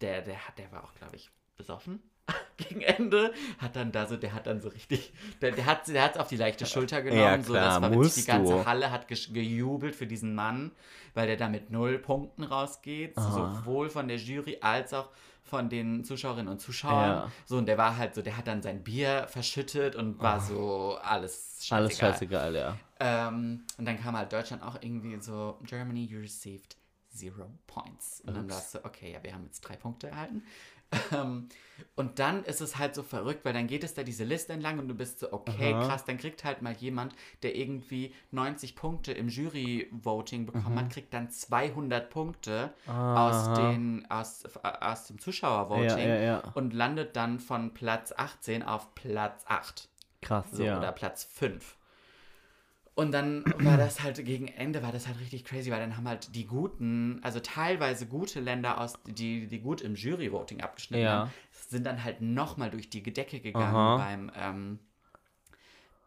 [0.00, 2.02] der, der hat, der war auch, glaube ich, besoffen
[2.58, 6.02] gegen Ende, hat dann da so, der hat dann so richtig, der, der hat der
[6.02, 8.66] hat's auf die leichte Schulter genommen, Ja, so, klar, das war wirklich, die ganze.
[8.66, 10.72] Halle hat gejubelt für diesen Mann,
[11.14, 15.08] weil der da mit null Punkten rausgeht, sowohl von der Jury als auch
[15.46, 17.10] von den Zuschauerinnen und Zuschauern.
[17.10, 17.32] Ja.
[17.44, 20.98] So, und der war halt so, der hat dann sein Bier verschüttet und war so
[21.02, 21.78] alles scheißegal.
[21.78, 22.76] Alles scheißegal, ja.
[23.00, 26.76] Ähm, und dann kam halt Deutschland auch irgendwie so, Germany, you received
[27.08, 28.22] zero points.
[28.26, 28.54] Und dann Ups.
[28.54, 30.42] warst du, okay, ja, wir haben jetzt drei Punkte erhalten.
[31.12, 31.48] Ähm,
[31.94, 34.78] und dann ist es halt so verrückt, weil dann geht es da diese Liste entlang
[34.78, 35.86] und du bist so, okay, Aha.
[35.86, 41.12] krass, dann kriegt halt mal jemand, der irgendwie 90 Punkte im Jury-Voting bekommen hat, kriegt
[41.14, 46.38] dann 200 Punkte aus, den, aus, äh, aus dem Zuschauervoting Ja, ja, ja.
[46.54, 49.88] und landet dann von Platz 18 auf Platz 8.
[50.22, 50.78] Krass, So, ja.
[50.78, 51.75] oder Platz 5.
[52.96, 56.08] Und dann war das halt gegen Ende, war das halt richtig crazy, weil dann haben
[56.08, 61.10] halt die guten, also teilweise gute Länder, aus, die, die gut im Jury-Voting abgeschnitten Ja.
[61.20, 61.30] haben,
[61.68, 63.96] sind dann halt nochmal durch die Decke gegangen Aha.
[63.98, 64.78] beim, ähm,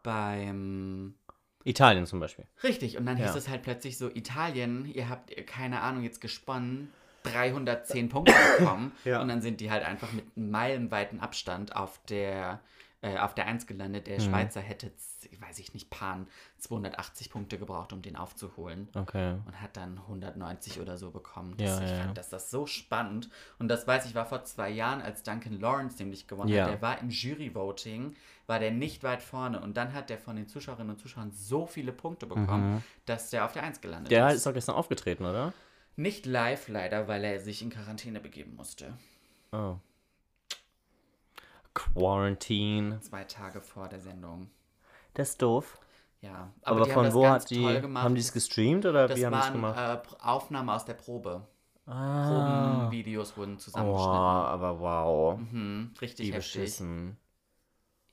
[0.02, 1.14] beim,
[1.62, 2.46] Italien zum Beispiel.
[2.64, 2.96] richtig.
[2.96, 3.36] Und dann hieß Ja.
[3.36, 6.90] es halt plötzlich so, Italien, ihr habt, keine Ahnung, jetzt gesponnen,
[7.22, 8.92] 310 Punkte bekommen.
[9.04, 9.20] Ja.
[9.22, 12.60] Und dann sind die halt einfach mit einem meilenweiten Abstand auf der,
[13.02, 14.06] äh, auf der 1 gelandet.
[14.06, 14.10] Mhm.
[14.12, 14.92] Der Schweizer hätte,
[15.40, 16.26] weiß ich nicht, Pan
[16.58, 18.88] 280 Punkte gebraucht, um den aufzuholen.
[18.94, 19.36] Okay.
[19.46, 21.54] Und hat dann 190 oder so bekommen.
[21.58, 22.12] Ja, Das, ich ja, fand ja.
[22.14, 23.30] das, das so spannend.
[23.58, 26.64] Und das weiß ich, war vor zwei Jahren, als Duncan Lawrence nämlich gewonnen Ja.
[26.64, 26.72] hat.
[26.72, 28.14] Der war im Jury-Voting,
[28.46, 29.60] war der nicht weit vorne.
[29.60, 33.44] Und dann hat der von den Zuschauerinnen und Zuschauern so viele Punkte bekommen, dass der
[33.46, 34.14] auf der 1 gelandet Mhm.
[34.14, 34.34] Der ist.
[34.36, 35.52] ist doch gestern aufgetreten, oder?
[35.96, 38.94] Nicht live leider, weil er sich in Quarantäne begeben musste.
[39.52, 39.76] Oh.
[41.74, 43.00] Quarantine.
[43.00, 44.50] Zwei Tage vor der Sendung.
[45.14, 45.78] Das ist doof.
[46.20, 47.62] Ja, Aber, haben von wo hat die.
[47.62, 48.04] toll gemacht.
[48.04, 49.78] Haben die es gestreamt oder Das wie haben die es gemacht?
[49.78, 51.46] äh, Aufnahmen aus der Probe.
[51.86, 52.26] ah.
[52.28, 54.18] Probenvideos wurden Wow, zusammengeschnitten.
[54.18, 55.38] aber wow.
[55.38, 56.60] Mhm, richtig Wie heftig.
[56.60, 57.16] beschissen.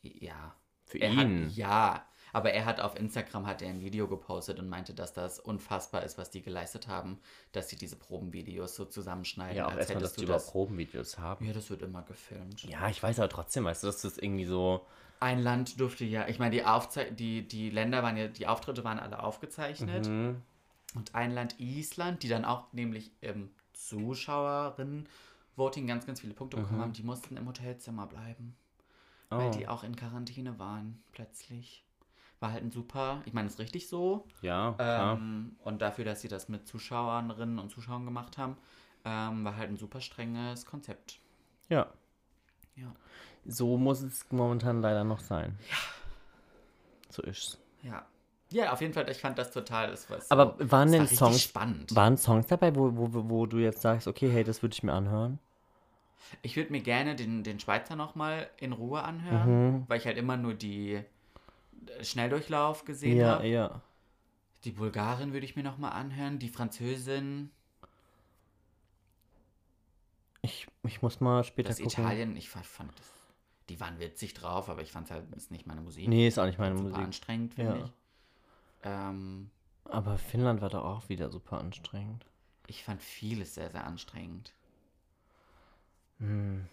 [0.01, 0.55] Ja.
[0.85, 1.45] Für Er ihn.
[1.47, 2.05] Hat, ja,
[2.37, 6.03] aber er hat auf Instagram hat er ein Video gepostet und meinte, dass das unfassbar
[6.03, 7.19] ist, was die geleistet haben,
[7.51, 10.51] dass sie diese Probenvideos so zusammenschneiden, Ja, auch als erstmal, dass hättest die das.
[10.51, 11.45] Probenvideos haben.
[11.47, 12.63] Ja, das wird immer gefilmt.
[12.63, 14.85] Ja, ich weiß aber trotzdem, weißt du, dass das irgendwie so.
[15.19, 18.83] Ein Land durfte ja, ich meine, die, Aufzei die, die Länder waren ja, die Auftritte
[18.83, 20.07] waren alle aufgezeichnet.
[20.07, 20.43] Mhm.
[20.93, 26.81] Und ein Land, Island, die dann auch nämlich im Zuschauerinnen-Voting ganz, ganz viele Punkte bekommen
[26.81, 28.55] haben, die mussten im Hotelzimmer bleiben.
[29.29, 29.51] Weil Oh.
[29.51, 31.83] die auch in Quarantäne waren, plötzlich.
[32.39, 34.25] War halt ein super, ich meine, ist richtig so.
[34.41, 35.15] Ja, klar.
[35.17, 38.57] Ähm, und dafür, dass sie das mit Zuschauerinnen und Zuschauern gemacht haben,
[39.05, 41.19] ähm, war halt ein super strenges Konzept.
[41.69, 41.87] ja.
[42.75, 42.93] Ja.
[43.43, 45.57] So muss es momentan leider noch sein.
[45.69, 45.75] Ja.
[47.09, 47.57] So ist's.
[47.81, 48.05] Ja.
[48.51, 51.07] Ja, auf jeden Fall, ich fand das total, es war so, Aber waren denn war
[51.07, 51.95] Songs- spannend.
[51.95, 54.93] Waren Songs dabei, wo, wo, wo- du jetzt sagst, okay, hey, das würde ich mir
[54.93, 55.39] anhören?
[56.43, 59.83] Ich würde mir gerne den, den Schweizer nochmal in Ruhe anhören, Mhm.
[59.87, 61.01] weil ich halt immer nur die
[62.01, 63.47] Schnelldurchlauf gesehen Ja, habe.
[63.47, 63.81] ja.
[64.65, 67.49] Die Bulgarin würde ich mir nochmal anhören, die Französin,
[70.41, 72.03] Ich, ich muss mal später das gucken.
[72.05, 72.65] Italien, ich fand,
[72.97, 73.11] das,
[73.69, 76.07] die waren witzig drauf, aber ich fand es halt, ist nicht meine Musik.
[76.07, 76.97] Nee, ist auch nicht meine super Musik.
[76.99, 77.77] anstrengend, finde Ja.
[77.79, 77.93] ich.
[78.83, 79.51] Ähm,
[79.85, 82.27] Aber Finnland war doch auch wieder super anstrengend.
[82.67, 84.53] ich fand vieles sehr, sehr anstrengend.
[86.19, 86.67] Hm.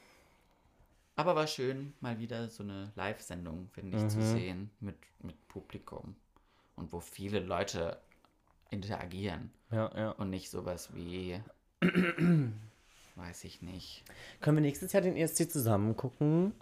[1.17, 4.23] Aber war schön, mal wieder so eine Live-Sendung, finde ich, zu Mhm.
[4.33, 6.17] sehen mit, mit Publikum.
[6.77, 7.99] Und wo viele Leute
[8.71, 9.53] interagieren.
[9.71, 10.11] Ja, ja.
[10.11, 11.41] Und nicht sowas wie,
[13.17, 14.03] weiß ich nicht.
[14.41, 16.53] Können wir nächstes Jahr den ESC zusammen gucken?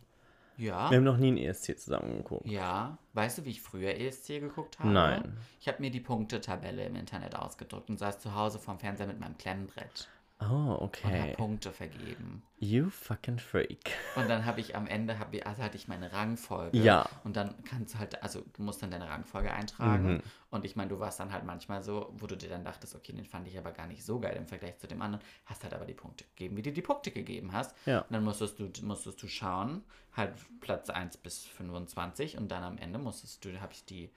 [0.59, 2.47] Ja, Wir haben noch nie einen ESC zusammen geguckt.
[2.47, 2.99] ja.
[3.15, 4.91] Weißt du, wie ich früher ESC geguckt habe?
[4.91, 5.37] Nein.
[5.61, 9.19] Ich habe mir die Punktetabelle im Internet ausgedruckt und saß zu Hause vorm Fernseher mit
[9.19, 10.09] meinem Klemmbrett
[10.51, 11.35] Oh, und habe okay.
[11.37, 12.43] Punkte vergeben.
[12.59, 13.91] You fucking freak.
[14.17, 16.77] Und dann habe ich am Ende, hab ich, also hatte ich meine Rangfolge.
[16.79, 17.09] Ja.
[17.25, 20.15] Und dann kannst du halt, also du musst dann deine Rangfolge eintragen.
[20.15, 20.23] Mhm.
[20.51, 23.13] Und ich meine, du warst dann halt manchmal so, wo du dir dann dachtest, okay,
[23.13, 25.25] den fand ich aber gar nicht so geil im Vergleich zu dem anderen.
[25.47, 27.75] Hast halt aber die Punkte gegeben, wie du die Punkte gegeben hast.
[27.87, 28.01] Ja.
[28.01, 29.83] Und dann musstest du, musstest du schauen,
[30.17, 32.39] halt Platz 1 bis 25.
[32.39, 34.11] Und dann am Ende musstest du, habe ich die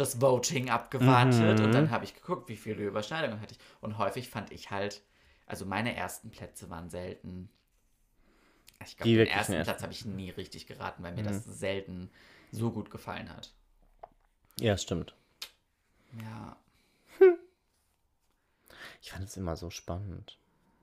[0.00, 1.64] das Voting abgewartet Mhm.
[1.64, 3.60] und dann habe ich geguckt, wie viele Überschneidungen hatte ich.
[3.80, 5.02] Und häufig fand ich halt,
[5.46, 7.50] also meine ersten Plätze waren selten.
[8.84, 9.64] Ich glaube, den ersten ersten.
[9.64, 11.52] Platz habe ich nie richtig geraten, weil mir das Mhm.
[11.52, 12.10] selten
[12.52, 13.52] so gut gefallen hat.
[14.60, 15.14] Ja, stimmt.
[16.22, 16.56] Ja,
[19.02, 20.38] Ich fand es immer so spannend.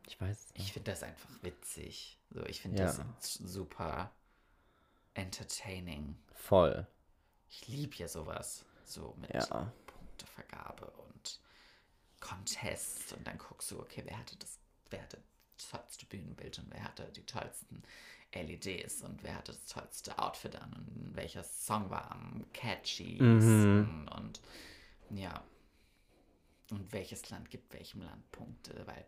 [0.07, 0.73] Ich weiß ich nicht.
[0.73, 2.19] finde das einfach witzig.
[2.29, 2.85] So, ich finde Ja.
[2.85, 4.11] das super
[5.13, 6.17] entertaining.
[6.33, 6.85] Voll.
[7.49, 8.65] Ich liebe ja sowas.
[8.85, 9.71] So mit Ja.
[9.87, 11.39] Punktevergabe und
[12.19, 14.59] Contests und dann guckst du, okay, wer hatte das,
[14.89, 15.21] wer hatte
[15.57, 17.83] das tollste Bühnenbild und wer hatte die tollsten
[18.33, 24.07] LEDs und wer hatte das tollste Outfit an und welcher Song war am catchysten Mhm.
[24.15, 24.41] und
[25.11, 25.43] ja.
[26.71, 29.05] Und welches Land gibt welchem Land Punkte, weil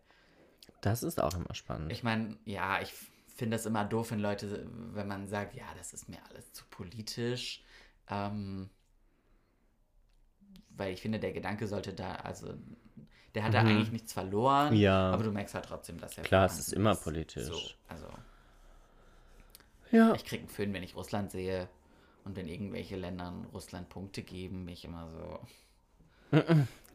[0.80, 1.90] Das ist auch immer spannend.
[1.92, 2.92] ich meine, ja, ich
[3.26, 6.64] finde das immer doof, wenn Leute, wenn man sagt, ja, das ist mir alles zu
[6.70, 7.64] politisch.
[8.08, 8.70] Ähm,
[10.78, 12.54] weil ich finde, der Gedanke sollte da, also
[13.34, 14.72] Der hat da eigentlich nichts verloren.
[14.74, 14.80] Mhm.
[14.80, 15.10] Ja.
[15.10, 16.24] Aber du merkst halt trotzdem, dass er.
[16.24, 17.44] Klar, es ist immer politisch.
[17.44, 17.58] So,
[17.88, 18.06] also.
[19.90, 20.14] Ja.
[20.14, 21.68] Ich krieg einen Föhn, wenn ich Russland sehe.
[22.24, 25.40] Und wenn irgendwelche Länder Russland Punkte geben, bin ich immer so.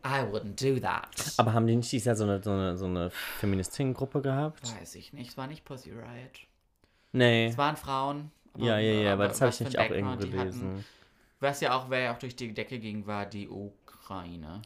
[0.05, 1.07] I wouldn't do that.
[1.37, 4.61] Aber haben die nicht dieses Jahr so eine, so eine, so eine Feministinnengruppe gehabt?
[4.79, 5.31] Weiß ich nicht.
[5.31, 6.39] Es war nicht Pussy Riot.
[7.13, 7.47] Nee.
[7.47, 8.31] Es waren Frauen.
[8.53, 10.85] aber- Ja, ja, ja, aber das habe ich nicht auch irgendwo die hatten.
[11.43, 14.61] Was ja auch, wer ja auch durch die Decke ging, war die Ukraine.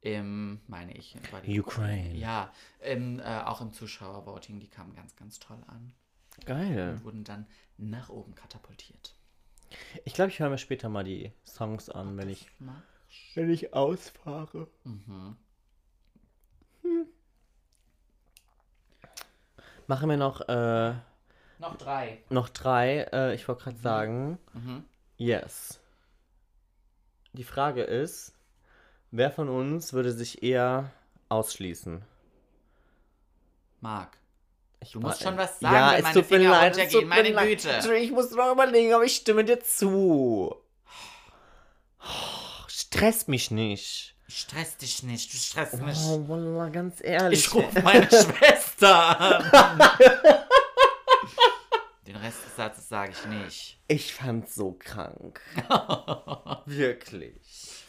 [0.00, 2.14] Im, meine ich, war die Ukraine.
[2.14, 2.50] Ja,
[2.80, 5.92] im, äh, auch im Zuschauervoting, die kamen ganz, ganz toll an.
[6.46, 6.92] Geil.
[6.94, 7.46] Und wurden dann
[7.76, 9.14] nach oben katapultiert.
[10.06, 12.48] Ich glaube, ich höre mir später mal die Songs an, wenn ich,
[13.34, 14.68] wenn ich ausfahre.
[14.84, 15.36] Mhm.
[19.88, 20.94] Machen wir noch, äh,
[21.58, 22.22] Noch drei.
[22.30, 23.00] noch drei.
[23.12, 24.84] Äh, ich wollte gerade sagen, Mhm.
[25.18, 25.80] Yes.
[27.32, 28.32] Die Frage ist,
[29.10, 30.90] wer von uns würde sich eher
[31.28, 32.02] ausschließen?
[33.80, 34.16] Marc.
[34.80, 37.00] Ich Du musst schon was sagen, ja, wenn es meine tut Finger leid, runtergehen.
[37.00, 37.48] tut Meine leid.
[37.48, 37.96] Güte.
[37.96, 40.54] Ich muss noch überlegen, aber ich stimme dir zu.
[42.68, 44.14] Stress mich nicht.
[44.28, 45.98] Ich stress dich nicht, du stresst mich.
[46.06, 47.40] Oh, Wallah, ganz ehrlich.
[47.46, 49.80] Ich rufe meine Schwester an.
[52.26, 53.78] Rest des Satzes sage ich nicht.
[53.86, 55.40] Ich fand's so krank.
[56.66, 57.84] Wirklich.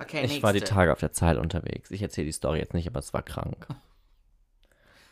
[0.00, 0.74] Okay, Ich war die nächste.
[0.74, 1.92] Tage auf der Zeit unterwegs.
[1.92, 3.68] Ich erzähle die Story jetzt nicht, aber es war krank.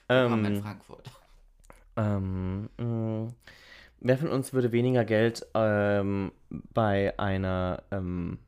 [0.09, 1.11] Willkommen in ähm, Frankfurt.
[1.97, 3.33] ähm, mh,
[4.01, 8.39] wer von uns würde weniger Geld ähm, bei einer ähm,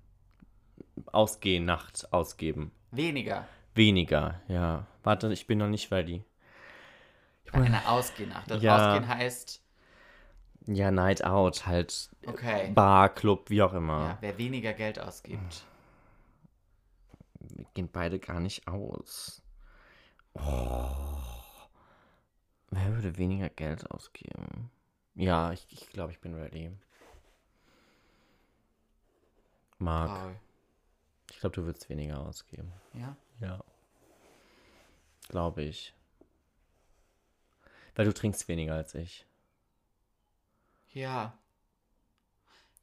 [1.12, 2.72] Ausgehnacht ausgeben?
[2.91, 3.47] Weniger.
[3.76, 4.86] Weniger, ja.
[5.05, 6.24] Warte, ich bin noch nicht ready.
[7.53, 8.51] Bei einer Ausgehnacht.
[8.51, 8.92] Das Ja.
[8.94, 9.62] Ausgehen heißt,
[10.66, 12.70] Ja, Night Out, halt okay.
[12.74, 14.18] Bar, Club, wie auch Ja, immer.
[14.20, 15.64] wer weniger Geld ausgibt.
[17.40, 19.42] Wir gehen beide gar nicht aus.
[20.34, 20.90] Oh.
[22.70, 24.70] Wer würde weniger Geld ausgeben?
[25.14, 26.70] Ja, ich, ich glaube, ich bin ready.
[29.78, 30.36] Marc, Paul.
[31.30, 32.72] ich glaube, du würdest weniger ausgeben.
[32.92, 33.16] Ja?
[33.40, 33.61] Ja.
[35.28, 35.94] Glaube ich.
[37.99, 39.26] Weil du trinkst weniger als ich.
[40.92, 41.32] Ja.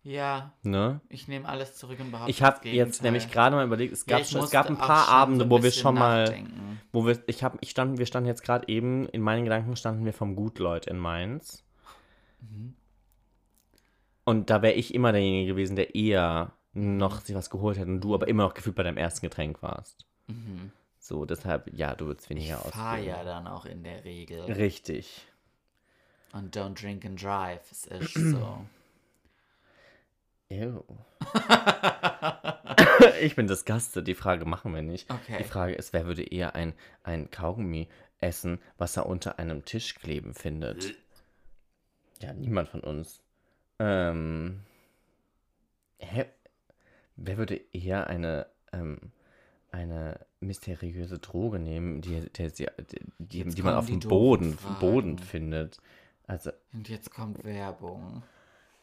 [0.03, 0.99] Ja, Ne?
[1.07, 4.17] ich nehme alles zurück und behaupte Ich habe jetzt nämlich gerade mal überlegt, es Ja,
[4.17, 6.81] gab, ich schon, es gab ein paar Abende, so ein wo wir schon mal, nachdenken.
[6.91, 10.03] wo wir, ich habe, ich stand, wir standen jetzt gerade eben, in meinen Gedanken standen
[10.03, 11.63] wir vom Gutleut in Mainz.
[12.41, 12.75] Mhm.
[14.25, 18.01] Und da wäre ich immer derjenige gewesen, der eher noch sich was geholt hätte und
[18.01, 20.05] du aber immer noch gefühlt bei deinem ersten Getränk warst.
[20.27, 20.71] Mhm.
[21.05, 23.03] So, deshalb, ja, du würdest Ich weniger ausgeben.
[23.03, 24.41] ja dann auch in der Regel.
[24.41, 25.27] Richtig.
[26.33, 27.61] Und don't drink and drive.
[27.71, 28.65] Es ist so.
[30.49, 30.83] Ew.
[33.21, 34.07] ich bin disgusted.
[34.07, 35.07] Die Frage machen wir nicht.
[35.11, 35.37] Okay.
[35.37, 37.87] Die Frage ist, wer würde eher ein, ein Kaugummi
[38.19, 40.95] essen, was er unter einem Tisch kleben findet?
[42.21, 43.21] Ja, niemand von uns.
[43.77, 44.61] Ähm.
[45.99, 46.25] Hä?
[47.17, 49.11] Wer würde eher eine, ähm,
[49.75, 52.49] eine mysteriöse Droge nehmen, die, die,
[53.19, 54.57] die, Jetzt die man auf die dem Boden.
[54.79, 55.77] Boden findet?
[56.27, 58.23] Also, Und jetzt kommt Werbung.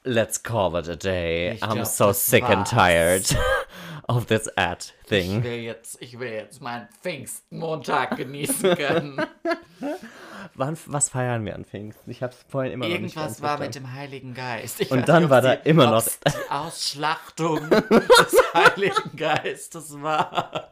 [0.04, 1.52] Let's call it a day.
[1.52, 2.70] Ich I'm glaub, so sick and war's.
[2.70, 3.38] tired
[4.08, 5.42] of this ad Ich thing.
[5.44, 9.22] will jetzt, ich will jetzt meinen Pfingstmontag genießen können.
[10.54, 12.10] Wann, was feiern wir an Pfingsten?
[12.10, 14.80] Ich hab's vorhin immer noch nicht Irgendwas war mit dem Heiligen Geist.
[14.80, 20.70] Ich Und dann nicht, war da immer noch- die Ausschlachtung des Heiligen Geistes war.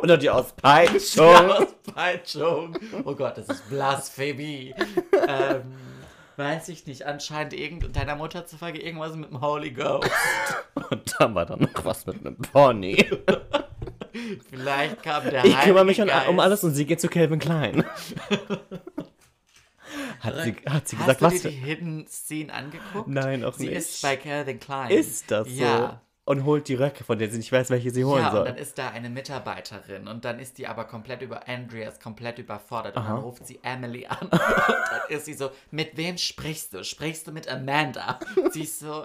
[0.00, 1.50] Oder die Die Auspeitschung.
[1.50, 2.76] Auspeitschung.
[3.04, 4.74] Oh Gott, das ist Blasphemie.
[5.28, 5.62] ähm,
[6.36, 7.04] weiß ich nicht.
[7.06, 10.10] Anscheinend irgend deiner Mutter zufolge irgendwas mit dem Holy Ghost.
[10.90, 13.04] Und dann war da noch was mit einem Pony.
[14.50, 17.38] Vielleicht kam der Ich Heilige kümmere mich um, um alles und sie geht zu Calvin
[17.38, 17.84] Klein.
[20.20, 21.48] Hat sie, hat sie Hast gesagt, du was dir für...
[21.50, 23.08] die Hidden Scene angeguckt?
[23.08, 23.76] Nein, auch Sie nicht.
[23.78, 24.90] ist bei Calvin Klein.
[24.90, 25.52] Ist das so?
[25.62, 26.00] Ja.
[26.24, 28.44] Und holt die Röcke, von denen sie nicht weiß, welche sie holen Ja, und soll.
[28.44, 32.38] dann ist da eine Mitarbeiterin und dann ist die aber komplett über Andrea ist komplett
[32.38, 33.14] überfordert und Aha.
[33.14, 36.84] dann ruft sie Emily an und dann ist sie so, mit wem sprichst du?
[36.84, 38.20] Sprichst du mit Amanda?
[38.52, 39.04] Sie ist so,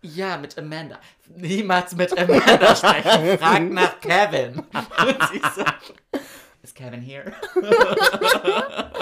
[0.00, 0.98] ja, mit Amanda.
[1.36, 3.38] Niemals mit Amanda sprechen.
[3.38, 4.58] Frag nach Kevin.
[4.72, 5.64] Und sie so,
[6.62, 7.32] ist Kevin here?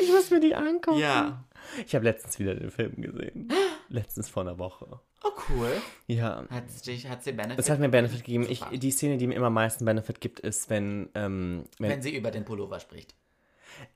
[0.00, 0.98] Ich muss mir die angucken.
[0.98, 1.44] Ja.
[1.86, 3.48] Ich habe letztens wieder den Film gesehen.
[3.88, 5.00] Letztens vor einer Woche.
[5.24, 5.70] Oh, cool.
[6.06, 6.44] Ja.
[6.50, 7.58] Hat's dich, hat's dir Benefit?
[7.58, 8.46] Es hat mir Benefit gegeben.
[8.48, 12.02] Ich, die Szene, die mir immer am meisten Benefit gibt, ist, wenn, ähm, wenn, Wenn
[12.02, 13.14] sie über den Pullover spricht.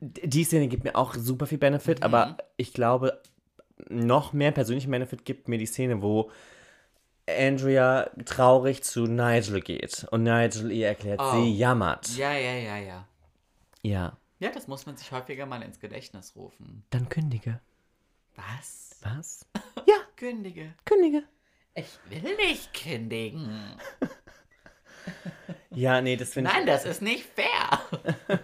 [0.00, 3.20] die Szene gibt mir auch super viel Benefit, aber ich glaube,
[3.88, 6.30] noch mehr persönlichen Benefit gibt mir die Szene, wo
[7.28, 11.32] Andrea traurig zu Nigel geht und Nigel ihr erklärt, Oh.
[11.42, 12.16] sie jammert.
[12.16, 13.08] Ja, ja, ja, ja.
[13.82, 14.16] Ja.
[14.38, 16.84] Ja, das muss man sich häufiger mal ins Gedächtnis rufen.
[16.90, 17.60] Dann kündige.
[18.34, 18.98] Was?
[19.02, 19.46] Was?
[20.16, 20.72] Kündige.
[20.86, 21.24] Kündige.
[21.74, 23.76] Ich will nicht kündigen.
[25.70, 26.56] Ja, nee, das finde ich.
[26.56, 27.80] Nein, das ist nicht fair.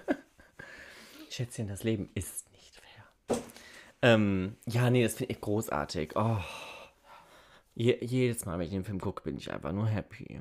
[1.30, 3.38] Schätzchen, das Leben ist nicht fair.
[4.02, 6.12] Ähm, ja, nee, das finde ich großartig.
[6.14, 6.38] Oh.
[7.82, 10.40] Je, jedes Mal, wenn ich den Film gucke, bin ich einfach nur happy.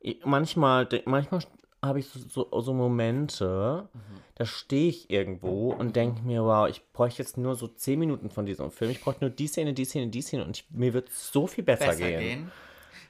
[0.00, 1.42] Ich, manchmal manchmal
[1.82, 3.88] habe ich so, so, so Momente,
[4.36, 8.30] da stehe ich irgendwo und denke mir, wow, ich bräuchte jetzt nur so 10 Minuten
[8.30, 8.90] von diesem Film.
[8.92, 11.64] Ich bräuchte nur die Szene, die Szene, die Szene und ich, mir wird so viel
[11.64, 12.20] besser, Besser gehen.
[12.20, 12.52] gehen.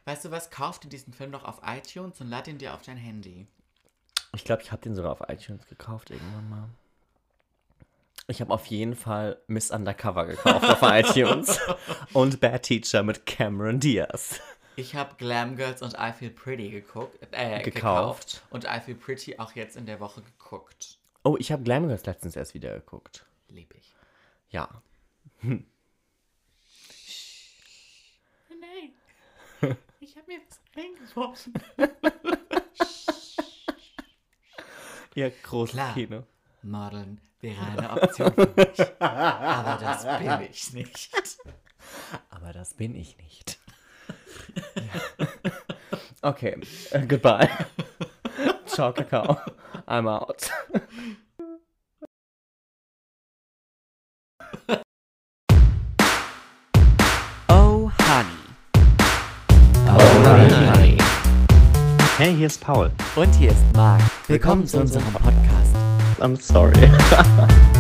[0.05, 0.51] Weißt du was?
[0.51, 3.47] Kauf dir diesen Film doch auf iTunes und lad ihn dir auf dein Handy.
[4.35, 6.69] Ich glaube, ich habe den sogar auf iTunes gekauft irgendwann mal.
[8.29, 11.59] Ich habe auf jeden Fall Miss Undercover gekauft auf iTunes
[12.13, 14.41] und Bad Teacher mit Cameron Diaz.
[14.77, 17.75] Ich habe Glam Girls und I Feel Pretty geguckt, äh, Gekauft.
[17.75, 18.43] gekauft.
[18.51, 20.99] Und I Feel Pretty auch jetzt in der Woche geguckt.
[21.25, 23.27] Oh, ich habe Glam Girls letztens erst wieder geguckt.
[23.49, 23.93] Lieb ich.
[24.51, 24.69] Ja.
[25.43, 25.61] Nein.
[30.01, 31.53] Ich habe mir was reingeworfen.
[35.15, 35.93] Ja, großes Klar.
[35.93, 36.23] Kino.
[36.65, 39.01] Modeln wäre eine Option für mich.
[39.01, 41.39] Aber das bin ich nicht.
[42.31, 43.59] Aber das bin ich nicht.
[44.77, 45.27] Ja.
[46.23, 46.57] Okay,
[46.93, 47.49] äh, goodbye.
[48.67, 49.39] Ciao, Kakao.
[49.87, 50.51] I'm out.
[57.49, 58.43] Oh, honey.
[62.19, 62.93] Hey, hier ist Paul.
[63.17, 64.01] Und hier ist Marc.
[64.29, 65.52] Willkommen zu unserem Podcast.
[66.23, 66.75] I'm sorry.